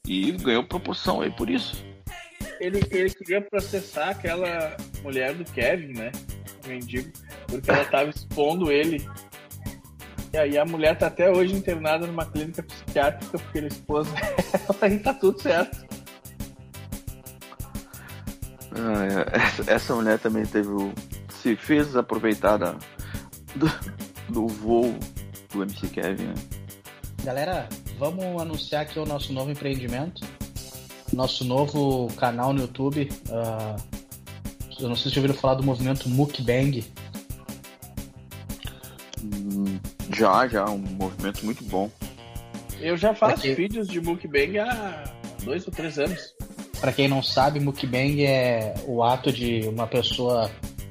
E 0.07 0.33
ganhou 0.33 0.63
proporção 0.63 1.23
aí 1.23 1.31
por 1.31 1.49
isso. 1.49 1.83
Ele, 2.61 2.83
ele 2.91 3.11
queria 3.11 3.41
processar 3.41 4.11
aquela 4.11 4.77
mulher 5.03 5.35
do 5.35 5.45
Kevin, 5.45 5.95
né? 5.95 6.13
Mendigo, 6.67 7.11
porque 7.47 7.71
ela 7.71 7.85
tava 7.85 8.11
expondo 8.11 8.71
ele. 8.71 9.07
E 10.33 10.37
aí 10.37 10.59
a 10.59 10.65
mulher 10.65 10.99
tá 10.99 11.07
até 11.07 11.31
hoje 11.31 11.55
internada 11.55 12.07
numa 12.07 12.27
clínica 12.27 12.63
psiquiátrica 12.63 13.39
porque 13.39 13.59
ele 13.59 13.69
expôs 13.69 14.09
ela 14.09 14.89
e 14.93 14.99
tá 14.99 15.15
tudo 15.15 15.41
certo. 15.41 15.87
Ah, 18.73 19.31
essa, 19.33 19.71
essa, 19.71 19.95
mulher 19.95 20.19
também 20.19 20.45
teve 20.45 20.69
o. 20.69 20.93
se 21.31 21.55
fez 21.55 21.95
aproveitar 21.95 22.57
da, 22.57 22.75
do, 23.55 23.71
do 24.29 24.49
voo 24.49 24.99
do 25.53 25.63
MC 25.63 25.89
Kevin, 25.89 26.25
né? 26.25 26.35
Galera, 27.23 27.69
vamos 27.97 28.43
anunciar 28.43 28.83
aqui 28.83 28.99
o 28.99 29.07
nosso 29.07 29.33
novo 29.33 29.53
empreendimento. 29.53 30.27
Nosso 31.13 31.45
novo 31.45 32.09
canal 32.17 32.53
no 32.53 32.63
YouTube. 32.63 33.09
Uh, 33.29 33.94
eu 34.81 34.89
não 34.89 34.97
sei 34.97 35.11
se 35.11 35.17
já 35.17 35.21
ouviram 35.21 35.39
falar 35.39 35.55
do 35.55 35.63
movimento 35.63 36.09
Mukbang. 36.09 36.85
Hum, 39.23 39.79
já, 40.13 40.47
já, 40.47 40.65
um 40.67 40.79
movimento 40.79 41.45
muito 41.45 41.65
bom. 41.65 41.91
Eu 42.81 42.97
já 42.97 43.15
faço 43.15 43.43
que... 43.43 43.55
vídeos 43.55 43.89
de 43.89 44.01
Mukbang 44.01 44.59
há 44.59 45.05
dois 45.43 45.67
ou 45.67 45.73
três 45.73 45.99
anos. 45.99 46.35
Para 46.81 46.93
quem 46.93 47.09
não 47.09 47.23
sabe, 47.23 47.61
Mukbang 47.61 48.25
é 48.25 48.75
o 48.87 49.03
ato 49.03 49.33
de 49.33 49.67
uma 49.69 49.87
pessoa 49.87 50.51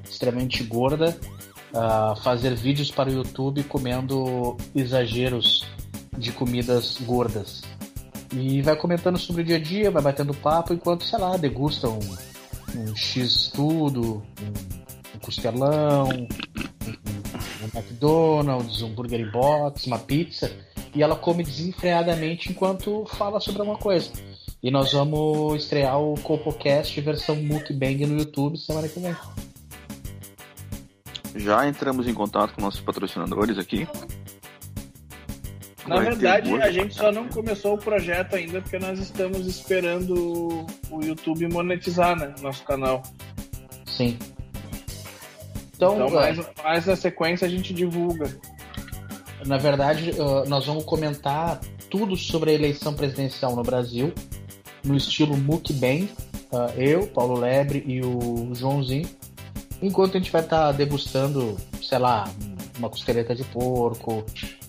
extremamente 0.09 0.63
gorda 0.63 1.15
uh, 1.73 2.15
fazer 2.21 2.55
vídeos 2.55 2.89
para 2.91 3.09
o 3.09 3.13
YouTube 3.13 3.63
comendo 3.63 4.55
exageros 4.73 5.67
de 6.17 6.31
comidas 6.31 6.97
gordas. 7.01 7.61
E 8.31 8.61
vai 8.61 8.75
comentando 8.75 9.17
sobre 9.17 9.43
o 9.43 9.45
dia 9.45 9.57
a 9.57 9.59
dia, 9.59 9.91
vai 9.91 10.01
batendo 10.01 10.33
papo 10.33 10.73
enquanto, 10.73 11.03
sei 11.03 11.19
lá, 11.19 11.37
degusta 11.37 11.87
um, 11.87 11.99
um 12.75 12.95
X 12.95 13.51
tudo, 13.53 14.23
um, 14.41 15.15
um 15.15 15.19
costelão, 15.19 16.09
um, 16.09 16.27
um, 16.27 17.77
McDonald's, 17.77 18.81
um 18.81 18.93
Burger 18.93 19.31
Box, 19.31 19.87
uma 19.87 19.99
pizza, 19.99 20.51
e 20.93 21.01
ela 21.01 21.15
come 21.15 21.43
desenfreadamente 21.43 22.51
enquanto 22.51 23.05
fala 23.05 23.39
sobre 23.39 23.61
alguma 23.61 23.77
coisa. 23.77 24.11
E 24.61 24.71
nós 24.71 24.93
vamos 24.93 25.63
estrear 25.63 25.99
o 25.99 26.15
CopoCast 26.21 26.99
versão 27.01 27.35
mukbang 27.35 28.05
no 28.05 28.19
YouTube 28.19 28.57
semana 28.57 28.87
que 28.87 28.99
vem. 28.99 29.15
Já 31.35 31.67
entramos 31.67 32.07
em 32.07 32.13
contato 32.13 32.53
com 32.53 32.61
nossos 32.61 32.79
patrocinadores 32.79 33.57
aqui. 33.57 33.87
Na 35.85 35.99
verdade, 35.99 36.53
a 36.61 36.71
gente 36.71 36.95
só 36.95 37.11
não 37.11 37.27
começou 37.27 37.75
o 37.75 37.77
projeto 37.77 38.35
ainda 38.35 38.61
porque 38.61 38.79
nós 38.79 38.99
estamos 38.99 39.45
esperando 39.45 40.65
o 40.89 41.03
YouTube 41.03 41.47
monetizar, 41.51 42.17
né? 42.17 42.33
Nosso 42.41 42.63
canal. 42.63 43.03
Sim. 43.85 44.17
Então, 45.75 45.95
então 45.95 46.09
mais, 46.09 46.39
mais 46.63 46.85
na 46.85 46.95
sequência 46.95 47.45
a 47.45 47.49
gente 47.49 47.73
divulga. 47.73 48.33
Na 49.45 49.57
verdade, 49.57 50.11
nós 50.47 50.65
vamos 50.65 50.85
comentar 50.85 51.59
tudo 51.89 52.15
sobre 52.15 52.51
a 52.51 52.53
eleição 52.53 52.93
presidencial 52.93 53.55
no 53.55 53.63
Brasil, 53.63 54.13
no 54.85 54.95
estilo 54.95 55.35
mukbang. 55.35 56.09
Eu, 56.77 57.07
Paulo 57.07 57.37
Lebre 57.37 57.83
e 57.85 57.99
o 57.99 58.53
Joãozinho. 58.53 59.09
Enquanto 59.81 60.15
a 60.15 60.19
gente 60.19 60.31
vai 60.31 60.41
estar 60.41 60.71
degustando, 60.71 61.57
sei 61.81 61.97
lá, 61.97 62.23
uma 62.77 62.89
costeleta 62.89 63.35
de 63.35 63.43
porco, 63.43 64.23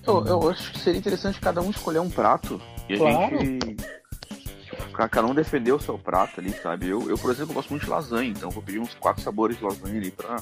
eu, 0.07 0.25
eu 0.27 0.51
acho 0.51 0.73
que 0.73 0.81
seria 0.81 0.99
interessante 0.99 1.41
cada 1.41 1.61
um 1.61 1.71
escolher 1.71 2.01
um 2.01 2.11
prato 2.11 2.61
e 2.89 2.95
a 2.95 2.99
claro. 2.99 3.39
gente. 3.39 3.77
Cada 4.93 5.27
um 5.27 5.35
defender 5.35 5.73
o 5.73 5.81
seu 5.81 5.99
prato 5.99 6.41
ali, 6.41 6.51
sabe? 6.51 6.89
Eu, 6.89 7.09
eu, 7.09 7.19
por 7.19 7.31
exemplo, 7.31 7.53
gosto 7.53 7.71
muito 7.71 7.85
de 7.85 7.91
lasanha, 7.91 8.31
então 8.31 8.51
vou 8.51 8.63
pedir 8.63 8.79
uns 8.79 8.95
quatro 8.95 9.23
sabores 9.23 9.59
de 9.59 9.65
lasanha 9.65 9.99
ali 9.99 10.11
pra. 10.11 10.37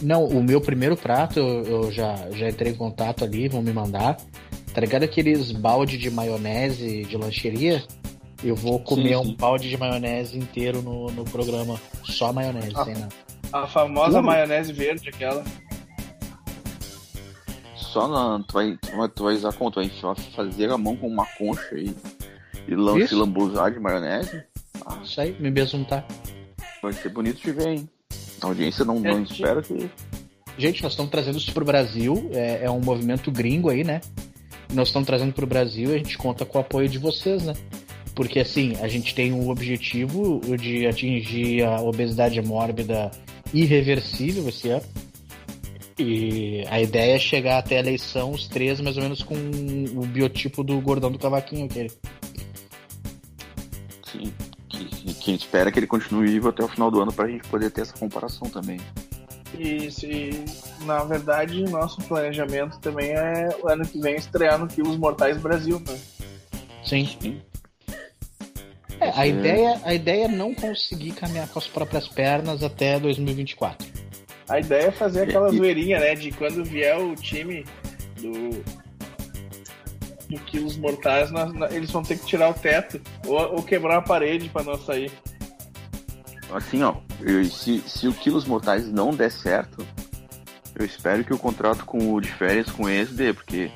Não, 0.00 0.24
o 0.24 0.42
meu 0.42 0.60
primeiro 0.60 0.96
prato, 0.96 1.38
eu, 1.38 1.64
eu 1.64 1.92
já, 1.92 2.14
já 2.32 2.48
entrei 2.48 2.72
em 2.72 2.76
contato 2.76 3.24
ali, 3.24 3.48
vão 3.48 3.62
me 3.62 3.72
mandar. 3.72 4.16
Tá 4.72 4.80
ligado 4.80 5.02
aqueles 5.02 5.52
balde 5.52 5.98
de 5.98 6.10
maionese 6.10 7.04
de 7.04 7.16
lancheria? 7.16 7.82
Eu 8.42 8.56
vou 8.56 8.80
comer 8.80 9.16
sim, 9.16 9.24
sim. 9.24 9.30
um 9.30 9.36
balde 9.36 9.68
de 9.68 9.76
maionese 9.76 10.38
inteiro 10.38 10.82
no, 10.82 11.10
no 11.10 11.24
programa. 11.24 11.80
Só 12.04 12.32
maionese, 12.32 12.72
a, 12.74 12.84
sem 12.84 12.94
nada. 12.94 13.08
A 13.52 13.66
famosa 13.66 14.22
maionese 14.22 14.72
verde, 14.72 15.08
aquela 15.08 15.44
só 17.92 18.08
na. 18.08 18.42
Tu 18.44 18.52
vai, 18.52 18.78
tu 19.14 19.24
vai, 19.24 19.34
usar 19.34 19.52
como? 19.52 19.70
Tu 19.70 19.80
vai 19.80 20.14
fazer 20.34 20.70
a 20.70 20.78
mão 20.78 20.96
com 20.96 21.06
uma 21.06 21.26
concha 21.38 21.76
e, 21.76 21.94
e 22.66 22.74
lam, 22.74 23.06
se 23.06 23.14
lambuzar 23.14 23.70
de 23.72 23.78
maionese? 23.78 24.42
Ah, 24.86 24.98
Isso 25.04 25.20
aí, 25.20 25.36
me 25.38 25.50
besuntar. 25.50 26.06
Vai 26.82 26.92
ser 26.92 27.10
bonito 27.10 27.40
de 27.40 27.52
ver, 27.52 27.68
hein? 27.68 27.88
A 28.40 28.46
audiência 28.46 28.84
não, 28.84 28.98
não 28.98 29.18
é, 29.18 29.22
espera 29.22 29.62
que. 29.62 29.90
Gente, 30.58 30.82
nós 30.82 30.92
estamos 30.92 31.10
trazendo 31.10 31.38
isso 31.38 31.52
pro 31.52 31.64
Brasil. 31.64 32.30
É, 32.32 32.64
é 32.64 32.70
um 32.70 32.80
movimento 32.80 33.30
gringo 33.30 33.70
aí, 33.70 33.84
né? 33.84 34.00
Nós 34.72 34.88
estamos 34.88 35.06
trazendo 35.06 35.32
pro 35.32 35.46
Brasil 35.46 35.90
e 35.90 35.94
a 35.94 35.98
gente 35.98 36.16
conta 36.18 36.44
com 36.44 36.58
o 36.58 36.60
apoio 36.60 36.88
de 36.88 36.98
vocês, 36.98 37.42
né? 37.44 37.54
Porque 38.14 38.40
assim, 38.40 38.74
a 38.80 38.88
gente 38.88 39.14
tem 39.14 39.32
o 39.32 39.48
objetivo 39.48 40.40
de 40.58 40.86
atingir 40.86 41.62
a 41.64 41.80
obesidade 41.80 42.40
mórbida 42.42 43.10
irreversível 43.54 44.48
esse 44.48 44.68
ano. 44.68 44.84
E 46.02 46.66
a 46.68 46.80
ideia 46.80 47.16
é 47.16 47.18
chegar 47.18 47.58
até 47.58 47.76
a 47.76 47.80
eleição, 47.80 48.32
os 48.32 48.48
três, 48.48 48.80
mais 48.80 48.96
ou 48.96 49.02
menos 49.02 49.22
com 49.22 49.34
o 49.34 50.06
biotipo 50.06 50.64
do 50.64 50.80
gordão 50.80 51.10
do 51.10 51.18
cavaquinho 51.18 51.66
aquele. 51.66 51.90
Que 55.20 55.32
espera 55.32 55.70
que 55.70 55.78
ele 55.78 55.86
continue 55.86 56.26
vivo 56.26 56.48
até 56.48 56.64
o 56.64 56.68
final 56.68 56.90
do 56.90 57.00
ano 57.00 57.12
pra 57.12 57.28
gente 57.28 57.46
poder 57.48 57.70
ter 57.70 57.82
essa 57.82 57.96
comparação 57.96 58.48
também. 58.50 58.80
Isso, 59.58 60.06
e 60.06 60.44
na 60.84 61.04
verdade, 61.04 61.62
nosso 61.64 61.98
planejamento 62.02 62.78
também 62.80 63.10
é 63.10 63.48
o 63.62 63.68
ano 63.68 63.86
que 63.86 64.00
vem 64.00 64.16
estrear 64.16 64.58
no 64.58 64.66
Quilos 64.66 64.96
Mortais 64.96 65.36
Brasil, 65.38 65.80
né? 65.80 65.98
Sim. 66.84 67.16
Sim. 67.20 67.40
É, 69.00 69.10
a, 69.14 69.26
ideia, 69.26 69.80
a 69.84 69.94
ideia 69.94 70.24
é 70.26 70.28
não 70.28 70.54
conseguir 70.54 71.12
caminhar 71.12 71.48
com 71.48 71.58
as 71.58 71.66
próprias 71.66 72.08
pernas 72.08 72.62
até 72.62 72.98
2024. 73.00 74.01
A 74.48 74.58
ideia 74.60 74.88
é 74.88 74.90
fazer 74.90 75.22
aquela 75.22 75.50
zoeirinha, 75.50 75.98
né? 76.00 76.14
De 76.14 76.30
quando 76.32 76.64
vier 76.64 76.98
o 76.98 77.14
time 77.14 77.64
do. 78.20 78.62
do 80.28 80.40
Quilos 80.46 80.76
Mortais, 80.76 81.30
nós- 81.30 81.52
nós- 81.52 81.72
eles 81.74 81.90
vão 81.90 82.02
ter 82.02 82.18
que 82.18 82.24
tirar 82.26 82.48
o 82.50 82.54
teto 82.54 83.00
ou, 83.26 83.38
ou 83.56 83.62
quebrar 83.62 83.98
a 83.98 84.02
parede 84.02 84.48
pra 84.48 84.62
não 84.62 84.78
sair. 84.78 85.10
Assim, 86.50 86.82
ó, 86.82 86.96
eu- 87.20 87.44
se, 87.44 87.80
se 87.86 88.08
o 88.08 88.12
Quilos 88.14 88.44
Mortais 88.46 88.90
não 88.90 89.10
der 89.10 89.30
certo, 89.30 89.86
eu 90.74 90.84
espero 90.84 91.24
que 91.24 91.32
o 91.34 91.38
contrato 91.38 91.84
com 91.84 92.12
o 92.12 92.20
de 92.20 92.30
férias 92.32 92.70
com 92.70 92.88
eles 92.88 93.10
dê, 93.14 93.32
porque 93.32 93.70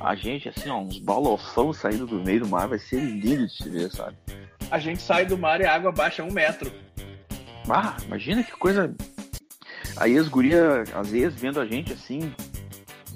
a 0.00 0.14
gente, 0.14 0.48
assim, 0.48 0.68
ó, 0.70 0.78
uns 0.78 0.98
balofão 0.98 1.72
saindo 1.72 2.06
do 2.06 2.22
meio 2.22 2.40
do 2.40 2.48
mar 2.48 2.68
vai 2.68 2.78
ser 2.78 3.00
lindo 3.00 3.46
de 3.46 3.56
se 3.56 3.68
ver, 3.68 3.90
sabe? 3.90 4.16
A 4.70 4.78
gente 4.78 5.02
sai 5.02 5.24
do 5.26 5.36
mar 5.38 5.60
e 5.60 5.64
a 5.66 5.74
água 5.74 5.90
baixa 5.92 6.22
um 6.22 6.30
metro. 6.32 6.70
Ah, 7.68 7.96
imagina 8.06 8.42
que 8.42 8.52
coisa. 8.52 8.94
Aí 9.96 10.18
as 10.18 10.28
gurias, 10.28 10.92
às 10.94 11.10
vezes, 11.10 11.40
vendo 11.40 11.60
a 11.60 11.66
gente 11.66 11.92
assim, 11.92 12.32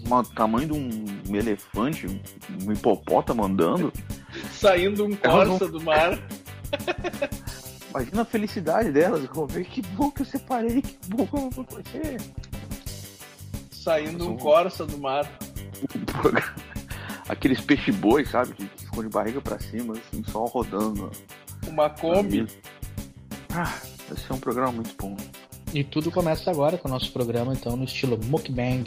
o 0.09 0.23
tamanho 0.23 0.69
de 0.69 0.73
um, 0.75 1.37
elefante, 1.37 2.07
um, 2.07 2.73
hipopótamo 2.73 3.45
andando, 3.45 3.93
Saindo 4.53 5.05
um 5.05 5.17
Corsa 5.17 5.69
do 5.69 5.81
mar. 5.81 6.19
imagina 7.91 8.23
a 8.23 8.25
felicidade 8.25 8.93
delas. 8.93 9.25
Vão 9.33 9.47
ver 9.47 9.65
que 9.65 9.83
bom 9.83 10.11
que 10.11 10.23
eu 10.23 10.27
separei, 10.27 10.83
que 10.83 10.99
bom 11.09 11.27
que 11.27 11.35
eu 11.35 11.51
vou 11.51 11.65
conhecer. 11.65 12.21
Saindo 13.71 14.29
um 14.29 14.33
um- 14.33 14.37
Corsa 14.37 14.87
do 14.87 14.99
mar. 14.99 15.27
Aqueles 17.29 17.61
peixe-boi, 17.61 18.25
sabe? 18.25 18.55
Que, 18.55 18.67
que 18.67 18.85
ficam 18.87 19.03
de 19.03 19.09
barriga 19.11 19.41
pra 19.41 19.59
cima, 19.59 19.95
assim, 19.95 20.23
só 20.25 20.47
rodando. 20.47 21.11
Uma 21.67 21.91
Kombi. 21.91 22.47
Ah, 23.55 23.75
vai 24.09 24.19
ser 24.19 24.33
um 24.33 24.41
programa 24.41 24.73
muito 24.73 24.95
bom. 24.99 25.15
E 25.75 25.85
tudo 25.85 26.11
começa 26.11 26.51
agora 26.51 26.79
com 26.79 26.89
o 26.89 26.91
nosso 26.91 27.13
programa, 27.13 27.53
então, 27.53 27.77
no 27.77 27.85
estilo 27.85 28.19
mukbang. 28.25 28.85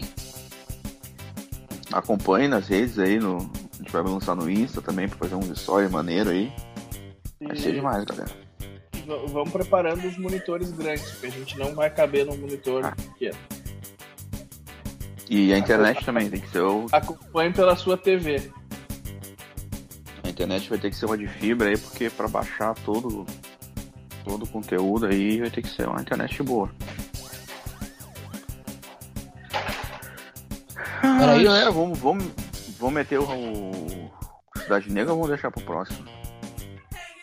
Acompanhe 1.92 2.48
nas 2.48 2.68
redes 2.68 2.98
aí, 2.98 3.20
no, 3.20 3.38
a 3.38 3.78
gente 3.78 3.92
vai 3.92 4.02
lançar 4.04 4.36
no 4.36 4.50
Insta 4.50 4.82
também 4.82 5.08
pra 5.08 5.18
fazer 5.18 5.36
um 5.36 5.54
story 5.54 5.90
maneiro 5.90 6.30
aí. 6.30 6.52
Vai 7.42 7.56
ser 7.58 7.70
E 7.70 7.74
demais, 7.74 8.04
galera. 8.06 8.32
v- 8.94 9.28
vamos 9.32 9.52
preparando 9.52 10.08
os 10.08 10.18
monitores 10.18 10.72
grandes, 10.72 11.12
porque 11.12 11.28
a 11.28 11.32
gente 11.32 11.58
não 11.58 11.76
vai 11.76 11.90
caber 11.90 12.26
num 12.26 12.38
monitor 12.38 12.86
Ah. 12.86 12.96
pequeno. 12.96 13.38
E 15.30 15.54
a 15.54 15.58
internet 15.58 16.04
também 16.04 16.30
tem 16.30 16.42
que 16.42 16.50
ser 16.50 16.62
o. 16.62 16.88
Acompanhe 16.92 17.54
pela 17.54 17.76
sua 17.76 17.98
TV. 17.98 18.52
A 20.24 20.30
internet 20.30 20.70
vai 20.70 20.78
ter 20.80 20.90
que 20.90 20.96
ser 20.96 21.06
uma 21.06 21.18
de 21.18 21.28
fibra 21.28 21.70
aí, 21.70 21.78
porque 21.78 22.10
pra 22.10 22.28
baixar 22.28 22.74
todo, 22.86 23.26
todo 24.24 24.44
o 24.44 24.48
conteúdo 24.48 25.06
aí 25.06 25.40
vai 25.40 25.50
ter 25.50 25.62
que 25.62 25.70
ser 25.70 25.88
uma 25.88 26.02
internet 26.02 26.42
boa. 26.44 26.70
Era 31.04 31.36
isso? 31.36 31.46
galera, 31.46 31.72
vamos, 31.72 32.00
vamos, 32.00 32.26
vamos 32.80 32.96
meter 32.96 33.20
o, 33.20 33.24
o 33.24 34.12
Cidade 34.60 34.92
Negra 34.92 35.12
ou 35.14 35.18
vamos 35.18 35.30
deixar 35.30 35.52
pro 35.52 35.64
próximo? 35.64 36.08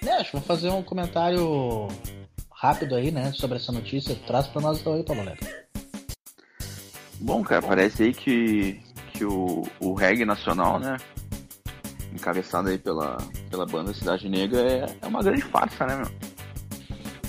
É, 0.05 0.13
acho 0.13 0.31
que 0.31 0.37
vou 0.37 0.47
fazer 0.47 0.71
um 0.71 0.83
comentário 0.83 1.89
rápido 2.53 2.95
aí, 2.95 3.11
né, 3.11 3.33
sobre 3.33 3.57
essa 3.57 3.73
notícia. 3.73 4.15
Traz 4.27 4.47
pra 4.47 4.61
nós 4.61 4.81
então 4.81 4.95
aí, 4.95 5.05
Paulo 5.05 5.25
Neto. 5.25 5.47
Bom, 7.21 7.43
cara, 7.43 7.63
parece 7.63 8.05
aí 8.05 8.15
que, 8.15 8.81
que 9.13 9.25
o, 9.25 9.65
o 9.81 9.95
reggae 9.95 10.25
nacional, 10.25 10.79
né? 10.79 10.97
Encabeçado 12.13 12.69
aí 12.69 12.79
pela, 12.79 13.19
pela 13.51 13.67
banda 13.67 13.93
Cidade 13.93 14.29
Negra, 14.29 14.61
é, 14.61 14.87
é 15.03 15.07
uma 15.07 15.23
grande 15.23 15.43
farsa, 15.43 15.87
né, 15.87 15.97
meu? 15.97 16.28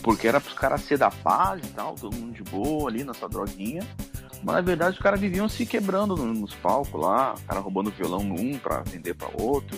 Porque 0.09 0.27
era 0.27 0.41
pros 0.41 0.55
caras 0.57 0.81
ser 0.81 0.97
da 0.97 1.11
paz 1.11 1.61
e 1.63 1.67
tal, 1.69 1.93
todo 1.93 2.15
mundo 2.15 2.33
de 2.33 2.41
boa 2.49 2.89
ali 2.89 3.03
nessa 3.03 3.29
droguinha. 3.29 3.87
Mas 4.41 4.55
na 4.55 4.61
verdade 4.61 4.95
os 4.97 5.03
caras 5.03 5.19
viviam 5.19 5.47
se 5.47 5.67
quebrando 5.67 6.15
no- 6.15 6.33
nos 6.33 6.55
palcos 6.55 6.99
lá, 6.99 7.35
o 7.35 7.41
cara 7.43 7.59
roubando 7.59 7.91
violão 7.91 8.23
num 8.23 8.57
pra 8.57 8.81
vender 8.81 9.13
pra 9.13 9.29
outro. 9.39 9.77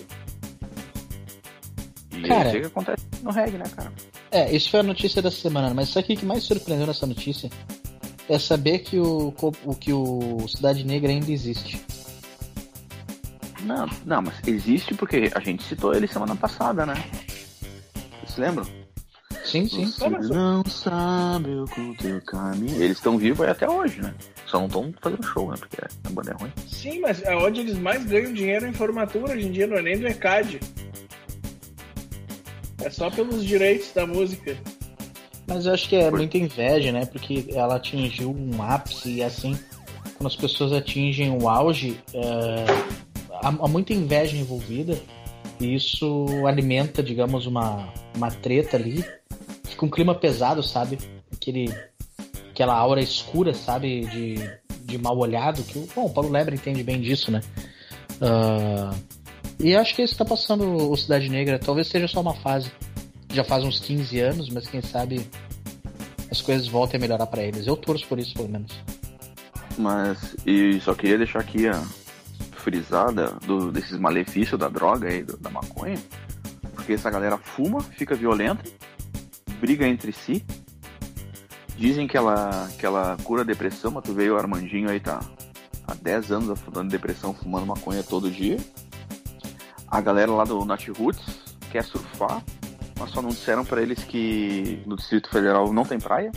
E 2.11 2.21
Cara. 2.21 2.45
é 2.45 2.47
isso 2.47 2.55
aí 2.55 2.61
que 2.61 2.67
acontece 2.67 3.03
no 3.21 3.29
reggae, 3.29 3.57
né, 3.57 3.65
cara? 3.75 3.91
É, 4.31 4.55
isso 4.55 4.69
foi 4.71 4.79
a 4.79 4.83
notícia 4.83 5.21
da 5.21 5.29
semana, 5.29 5.73
mas 5.73 5.89
sabe 5.89 6.13
o 6.13 6.17
que 6.17 6.25
mais 6.25 6.43
surpreendeu 6.45 6.87
nessa 6.87 7.05
notícia? 7.05 7.49
É 8.29 8.39
saber 8.39 8.79
que 8.79 8.97
o, 8.99 9.33
o 9.65 9.75
que 9.75 9.91
o 9.91 10.47
Cidade 10.47 10.85
Negra 10.85 11.11
ainda 11.11 11.29
existe. 11.29 11.83
Não, 13.63 13.85
não, 14.05 14.21
mas 14.21 14.35
existe 14.47 14.93
porque 14.93 15.29
a 15.35 15.41
gente 15.41 15.61
citou 15.63 15.93
ele 15.93 16.07
semana 16.07 16.37
passada, 16.37 16.85
né? 16.85 16.93
Vocês 18.21 18.35
se 18.35 18.39
lembram? 18.39 18.65
Sim, 19.51 19.67
sim. 19.67 19.85
Você 19.85 20.09
não 20.09 20.63
sabe 20.63 21.49
o 21.49 21.65
que 21.65 21.97
teu 21.97 22.21
caminho. 22.21 22.81
Eles 22.81 22.95
estão 22.97 23.17
vivos 23.17 23.41
aí 23.41 23.51
até 23.51 23.69
hoje, 23.69 24.01
né? 24.01 24.13
Só 24.45 24.59
não 24.59 24.67
estão 24.67 24.93
fazendo 25.01 25.23
show, 25.23 25.51
né? 25.51 25.57
Porque 25.59 25.77
a 25.81 26.09
banda 26.09 26.31
é 26.31 26.41
ruim. 26.41 26.51
Sim, 26.65 27.01
mas 27.01 27.21
é 27.23 27.35
onde 27.35 27.59
eles 27.59 27.77
mais 27.77 28.05
ganham 28.05 28.31
dinheiro 28.31 28.65
é 28.65 28.69
em 28.69 28.73
formatura 28.73 29.33
hoje 29.33 29.47
em 29.47 29.51
dia, 29.51 29.67
não 29.67 29.75
é 29.75 29.81
nem 29.81 29.99
do 29.99 30.07
ECAD. 30.07 30.57
É 32.81 32.89
só 32.89 33.09
pelos 33.09 33.45
direitos 33.45 33.91
da 33.91 34.07
música. 34.07 34.57
Mas 35.45 35.65
eu 35.65 35.73
acho 35.73 35.89
que 35.89 35.97
é 35.97 36.09
muita 36.09 36.37
inveja, 36.37 36.93
né? 36.93 37.05
Porque 37.05 37.47
ela 37.51 37.75
atingiu 37.75 38.31
um 38.31 38.63
ápice 38.63 39.15
e 39.15 39.23
assim, 39.23 39.59
quando 40.17 40.27
as 40.27 40.35
pessoas 40.37 40.71
atingem 40.71 41.29
o 41.29 41.49
auge, 41.49 41.99
é, 42.13 42.65
há, 43.43 43.49
há 43.49 43.67
muita 43.67 43.91
inveja 43.91 44.37
envolvida 44.37 44.97
e 45.59 45.75
isso 45.75 46.25
alimenta, 46.47 47.03
digamos, 47.03 47.45
uma, 47.45 47.91
uma 48.15 48.31
treta 48.31 48.77
ali. 48.77 49.03
Fica 49.81 49.85
um 49.85 49.89
clima 49.89 50.13
pesado, 50.13 50.61
sabe? 50.61 50.99
Aquele, 51.33 51.73
aquela 52.51 52.75
aura 52.75 53.01
escura, 53.01 53.51
sabe? 53.51 54.01
De, 54.05 54.35
de 54.83 54.97
mal 54.99 55.17
olhado. 55.17 55.63
Que, 55.63 55.79
bom, 55.95 56.05
o 56.05 56.09
Paulo 56.13 56.29
Lebre 56.29 56.55
entende 56.55 56.83
bem 56.83 57.01
disso, 57.01 57.31
né? 57.31 57.41
Ah, 58.21 58.93
e 59.59 59.75
acho 59.75 59.95
que 59.95 60.03
isso 60.03 60.15
tá 60.15 60.23
passando 60.23 60.91
o 60.91 60.95
Cidade 60.95 61.27
Negra. 61.29 61.57
Talvez 61.57 61.87
seja 61.87 62.07
só 62.07 62.21
uma 62.21 62.35
fase. 62.35 62.71
Já 63.33 63.43
faz 63.43 63.63
uns 63.63 63.79
15 63.79 64.19
anos, 64.19 64.49
mas 64.49 64.67
quem 64.67 64.83
sabe 64.83 65.27
as 66.29 66.41
coisas 66.41 66.67
voltem 66.67 66.99
a 66.99 67.01
melhorar 67.01 67.25
pra 67.25 67.41
eles. 67.41 67.65
Eu 67.65 67.75
torço 67.75 68.05
por 68.05 68.19
isso, 68.19 68.35
pelo 68.35 68.49
menos. 68.49 68.71
Mas, 69.79 70.35
e 70.45 70.79
só 70.81 70.93
queria 70.93 71.17
deixar 71.17 71.39
aqui 71.39 71.67
a 71.67 71.81
frisada 72.51 73.35
do, 73.47 73.71
desses 73.71 73.97
malefícios 73.97 74.59
da 74.59 74.69
droga 74.69 75.09
aí, 75.09 75.23
do- 75.23 75.37
da 75.37 75.49
maconha. 75.49 75.97
Porque 76.75 76.93
essa 76.93 77.09
galera 77.09 77.37
fuma, 77.37 77.81
fica 77.81 78.13
violenta, 78.15 78.63
briga 79.61 79.87
entre 79.87 80.11
si. 80.11 80.43
Dizem 81.77 82.07
que 82.07 82.17
ela, 82.17 82.67
que 82.77 82.85
ela 82.85 83.15
cura 83.23 83.43
a 83.43 83.45
depressão, 83.45 83.91
mas 83.91 84.03
tu 84.03 84.13
veio 84.13 84.33
o 84.33 84.37
Armandinho 84.37 84.89
aí, 84.89 84.99
tá 84.99 85.19
há 85.87 85.93
10 85.93 86.31
anos 86.31 86.49
afundando 86.49 86.89
depressão, 86.89 87.33
fumando 87.33 87.65
maconha 87.65 88.03
todo 88.03 88.29
dia. 88.29 88.57
A 89.87 90.01
galera 90.01 90.31
lá 90.31 90.43
do 90.43 90.65
Nat 90.65 90.87
Roots 90.89 91.55
quer 91.71 91.83
surfar, 91.83 92.43
mas 92.99 93.11
só 93.11 93.21
não 93.21 93.29
disseram 93.29 93.63
pra 93.63 93.81
eles 93.81 94.03
que 94.03 94.81
no 94.85 94.95
Distrito 94.95 95.29
Federal 95.29 95.71
não 95.71 95.85
tem 95.85 95.99
praia. 95.99 96.31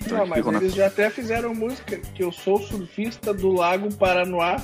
Então 0.00 0.18
Não, 0.18 0.34
eles 0.34 0.44
mas 0.44 0.62
eles 0.62 0.74
já 0.74 0.86
até 0.86 1.10
fizeram 1.10 1.54
música 1.54 1.98
que 1.98 2.22
eu 2.22 2.32
sou 2.32 2.58
surfista 2.60 3.34
do 3.34 3.52
Lago 3.52 3.94
Paranoá. 3.94 4.56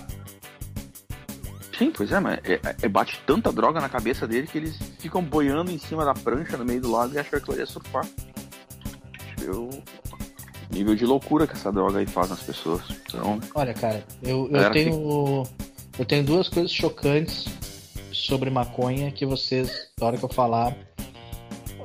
Sim, 1.78 1.90
pois 1.90 2.10
é, 2.10 2.18
mas 2.18 2.38
é, 2.44 2.60
é- 2.82 2.88
bate 2.88 3.20
tanta 3.26 3.52
droga 3.52 3.80
na 3.80 3.88
cabeça 3.88 4.26
dele 4.26 4.46
que 4.46 4.56
eles 4.56 4.78
ficam 4.98 5.22
boiando 5.22 5.70
em 5.70 5.78
cima 5.78 6.04
da 6.04 6.14
prancha 6.14 6.56
no 6.56 6.64
meio 6.64 6.80
do 6.80 6.90
lago 6.90 7.14
e 7.14 7.18
acham 7.18 7.30
que 7.30 7.36
aquilo 7.36 7.52
ali 7.52 7.62
é 7.62 7.66
surfar. 7.66 8.06
Eu. 9.42 9.68
Nível 10.70 10.96
de 10.96 11.06
loucura 11.06 11.46
que 11.46 11.52
essa 11.52 11.70
droga 11.70 12.00
aí 12.00 12.06
faz 12.06 12.30
nas 12.30 12.42
pessoas. 12.42 12.82
Então, 12.90 13.38
Olha, 13.54 13.72
cara, 13.72 14.04
eu, 14.22 14.48
eu 14.50 14.70
tenho. 14.72 15.42
Eu 15.98 16.04
tenho 16.04 16.24
duas 16.24 16.48
coisas 16.48 16.72
chocantes 16.72 17.46
sobre 18.12 18.50
maconha 18.50 19.10
que 19.12 19.24
vocês, 19.24 19.88
na 19.98 20.06
hora 20.06 20.18
que 20.18 20.24
eu 20.24 20.28
falar, 20.28 20.76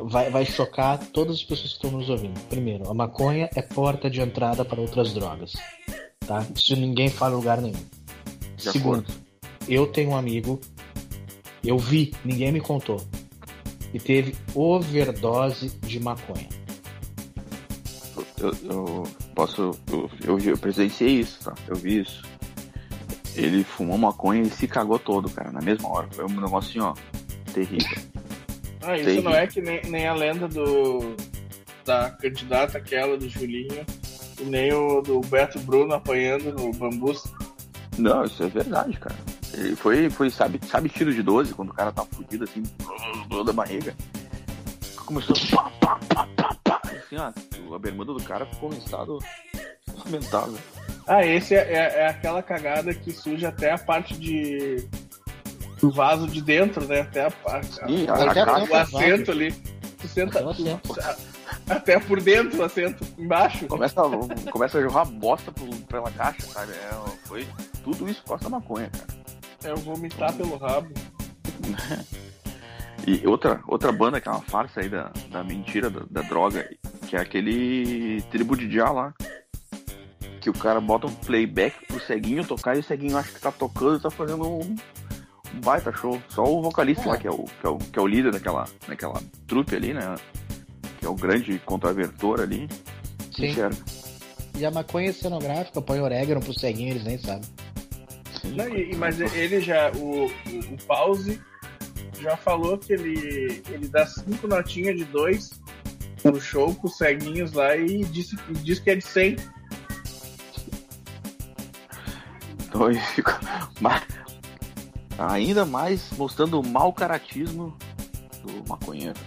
vai, 0.01 0.29
vai 0.29 0.45
chocar 0.45 0.97
todas 0.97 1.37
as 1.37 1.43
pessoas 1.43 1.69
que 1.69 1.75
estão 1.75 1.91
nos 1.91 2.09
ouvindo. 2.09 2.39
Primeiro, 2.49 2.89
a 2.89 2.93
maconha 2.93 3.49
é 3.55 3.61
porta 3.61 4.09
de 4.09 4.19
entrada 4.19 4.65
para 4.65 4.81
outras 4.81 5.13
drogas. 5.13 5.53
Tá? 6.25 6.45
Isso 6.55 6.75
ninguém 6.75 7.09
fala 7.09 7.33
em 7.33 7.37
lugar 7.37 7.61
nenhum. 7.61 7.85
De 8.57 8.71
Segundo, 8.71 9.05
eu 9.71 9.87
tenho 9.87 10.11
um 10.11 10.15
amigo, 10.15 10.59
eu 11.63 11.77
vi, 11.77 12.13
ninguém 12.25 12.51
me 12.51 12.59
contou, 12.59 13.01
e 13.93 13.99
teve 13.99 14.35
overdose 14.53 15.69
de 15.79 15.99
maconha. 15.99 16.49
eu, 18.39 18.53
eu 18.69 19.03
posso. 19.35 19.71
Eu, 19.91 20.09
eu, 20.23 20.39
eu 20.39 20.57
presenciei 20.57 21.19
isso, 21.19 21.43
tá? 21.43 21.53
Eu 21.67 21.75
vi 21.75 22.01
isso. 22.01 22.21
Ele 23.35 23.63
fumou 23.63 23.97
maconha 23.97 24.41
e 24.41 24.49
se 24.49 24.67
cagou 24.67 24.99
todo, 24.99 25.29
cara, 25.29 25.51
na 25.51 25.61
mesma 25.61 25.89
hora. 25.89 26.07
Foi 26.11 26.25
um 26.25 26.41
negocinho, 26.41 26.85
ó, 26.85 26.93
terrível. 27.53 28.11
Ah, 28.83 28.97
isso 28.97 29.05
Tem. 29.05 29.21
não 29.21 29.31
é 29.31 29.45
que 29.45 29.61
nem, 29.61 29.79
nem 29.83 30.07
a 30.07 30.13
lenda 30.15 30.47
do 30.47 31.15
da 31.85 32.09
candidata 32.09 32.79
aquela 32.79 33.15
do 33.15 33.29
Julinho 33.29 33.85
e 34.39 34.43
nem 34.43 34.73
o 34.73 35.01
do 35.01 35.21
Beto 35.21 35.59
Bruno 35.59 35.93
apanhando 35.93 36.51
no 36.51 36.71
bambus. 36.73 37.23
Não, 37.97 38.23
isso 38.23 38.41
é 38.41 38.47
verdade, 38.47 38.99
cara. 38.99 39.15
Ele 39.53 39.75
foi, 39.75 40.09
foi 40.09 40.29
sabe, 40.29 40.59
sabe 40.67 40.89
tiro 40.89 41.13
de 41.13 41.21
12, 41.21 41.53
quando 41.53 41.69
o 41.69 41.73
cara 41.73 41.91
tá 41.91 42.05
fudido 42.05 42.43
assim, 42.45 42.63
da 43.45 43.53
barriga. 43.53 43.95
Começou 45.05 45.35
pá, 45.51 45.69
pá, 45.79 45.99
pá, 46.07 46.27
pá, 46.35 46.57
pá. 46.63 46.81
Assim, 46.85 47.17
ó, 47.17 47.75
a 47.75 47.79
bermuda 47.79 48.13
do 48.13 48.23
cara 48.23 48.45
ficou 48.45 48.73
em 48.73 48.77
estado 48.77 49.19
lamentável. 50.05 50.57
Ah, 51.07 51.25
esse 51.25 51.53
é, 51.55 51.59
é, 51.59 51.99
é 52.01 52.07
aquela 52.07 52.41
cagada 52.41 52.93
que 52.93 53.11
suja 53.11 53.49
até 53.49 53.71
a 53.71 53.77
parte 53.77 54.15
de 54.17 54.87
do 55.79 55.91
vaso 55.91 56.27
de 56.27 56.41
dentro, 56.41 56.85
né? 56.87 57.01
Até 57.01 57.23
a, 57.25 57.27
a, 57.47 57.63
Sim, 57.63 58.05
a- 58.07 58.13
a- 58.13 58.55
a 58.59 58.63
o 58.63 58.75
assento 58.75 59.31
ali. 59.31 59.51
Tu 59.99 60.07
senta 60.07 60.39
Até 61.69 61.99
por 61.99 62.21
dentro 62.21 62.59
o 62.61 62.63
assento, 62.63 63.03
embaixo. 63.17 63.65
Começa, 63.67 63.99
a- 64.01 64.51
começa 64.51 64.77
a 64.77 64.81
jorrar 64.81 65.05
bosta 65.05 65.51
pro- 65.51 65.75
pela 65.87 66.11
caixa, 66.11 66.41
sabe? 66.43 66.71
É, 66.71 66.91
foi 67.25 67.47
tudo 67.83 68.07
isso 68.07 68.23
costa 68.23 68.47
maconha, 68.47 68.89
cara. 68.89 69.10
É 69.63 69.73
o 69.73 69.77
vomitar 69.77 70.33
pelo 70.35 70.57
rabo. 70.57 70.89
E 73.07 73.25
outra, 73.25 73.61
outra 73.67 73.91
banda 73.91 74.21
que 74.21 74.27
é 74.27 74.31
uma 74.31 74.41
farsa 74.41 74.81
aí 74.81 74.87
da, 74.89 75.11
da 75.31 75.43
mentira, 75.43 75.89
da, 75.89 76.01
da 76.09 76.21
droga, 76.21 76.69
que 77.07 77.15
é 77.15 77.19
aquele 77.19 78.21
Tribo 78.29 78.55
de 78.55 78.71
Já 78.71 78.91
lá. 78.91 79.13
Que 80.39 80.49
o 80.49 80.53
cara 80.53 80.79
bota 80.79 81.07
um 81.07 81.13
playback 81.13 81.85
pro 81.87 81.99
ceguinho 81.99 82.45
tocar 82.45 82.75
e 82.75 82.79
o 82.79 82.83
ceguinho 82.83 83.17
acha 83.17 83.31
que 83.31 83.39
tá 83.39 83.51
tocando 83.51 83.97
e 83.97 84.01
tá 84.01 84.09
fazendo 84.09 84.47
um, 84.47 84.75
um 85.55 85.59
baita 85.63 85.91
show. 85.91 86.21
Só 86.29 86.43
o 86.43 86.61
vocalista 86.61 87.03
É. 87.05 87.07
lá, 87.07 87.17
que 87.17 87.27
é 87.27 87.31
o, 87.31 87.43
que, 87.43 87.65
é 87.65 87.69
o, 87.69 87.77
que 87.77 87.99
é 87.99 88.01
o 88.01 88.07
líder 88.07 88.31
daquela, 88.31 88.65
daquela 88.87 89.21
trupe 89.47 89.75
ali, 89.75 89.93
né? 89.93 90.15
Que 90.99 91.05
é 91.05 91.09
o 91.09 91.15
grande 91.15 91.57
contraventor 91.59 92.41
ali. 92.41 92.67
Sim. 93.35 93.47
Enxerga. 93.47 93.77
E 94.57 94.65
a 94.65 94.69
maconha 94.69 95.11
cenográfica 95.11 95.81
põe 95.81 95.99
orégano 95.99 96.39
pro 96.41 96.53
ceguinho, 96.53 96.91
eles 96.91 97.03
nem 97.03 97.17
sabem. 97.17 97.49
Não, 98.43 98.67
e- 98.69 98.91
e- 98.91 98.95
mas 98.95 99.19
ele 99.19 99.61
já, 99.61 99.91
o, 99.91 100.25
o, 100.25 100.29
o 100.73 100.77
Pause 100.87 101.39
já 102.19 102.35
falou 102.37 102.77
que 102.77 102.93
ele, 102.93 103.61
ele 103.69 103.87
dá 103.87 104.05
cinco 104.05 104.47
notinhas 104.47 104.95
de 104.97 105.05
dois 105.05 105.51
no 106.23 106.39
show 106.39 106.73
pros 106.75 106.97
ceguinhos 106.97 107.51
lá 107.53 107.75
e 107.75 108.03
disse, 108.05 108.35
e 108.49 108.53
diz 108.53 108.79
que 108.79 108.91
é 108.91 108.95
de 108.95 109.03
100. 109.05 109.37
Então 112.67 112.89
ele 112.89 113.01
mais- 113.79 114.03
ainda 115.17 115.65
mais 115.65 116.09
mostrando 116.17 116.59
o 116.59 116.65
mau 116.65 116.93
caratismo 116.93 117.75
do 118.43 118.69
maconheiro. 118.69 119.19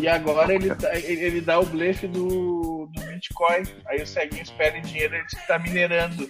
E 0.00 0.08
agora 0.08 0.54
ele, 0.54 0.74
tá- 0.74 0.96
ele, 0.98 1.40
dá 1.42 1.60
o 1.60 1.66
blefe 1.66 2.06
do, 2.08 2.86
do 2.86 3.00
Bitcoin. 3.06 3.62
Aí 3.86 4.02
os 4.02 4.08
ceguinhos 4.10 4.50
pedem 4.50 4.80
dinheiro, 4.82 5.14
ele 5.14 5.24
diz 5.24 5.38
que 5.38 5.46
tá 5.46 5.58
minerando. 5.58 6.28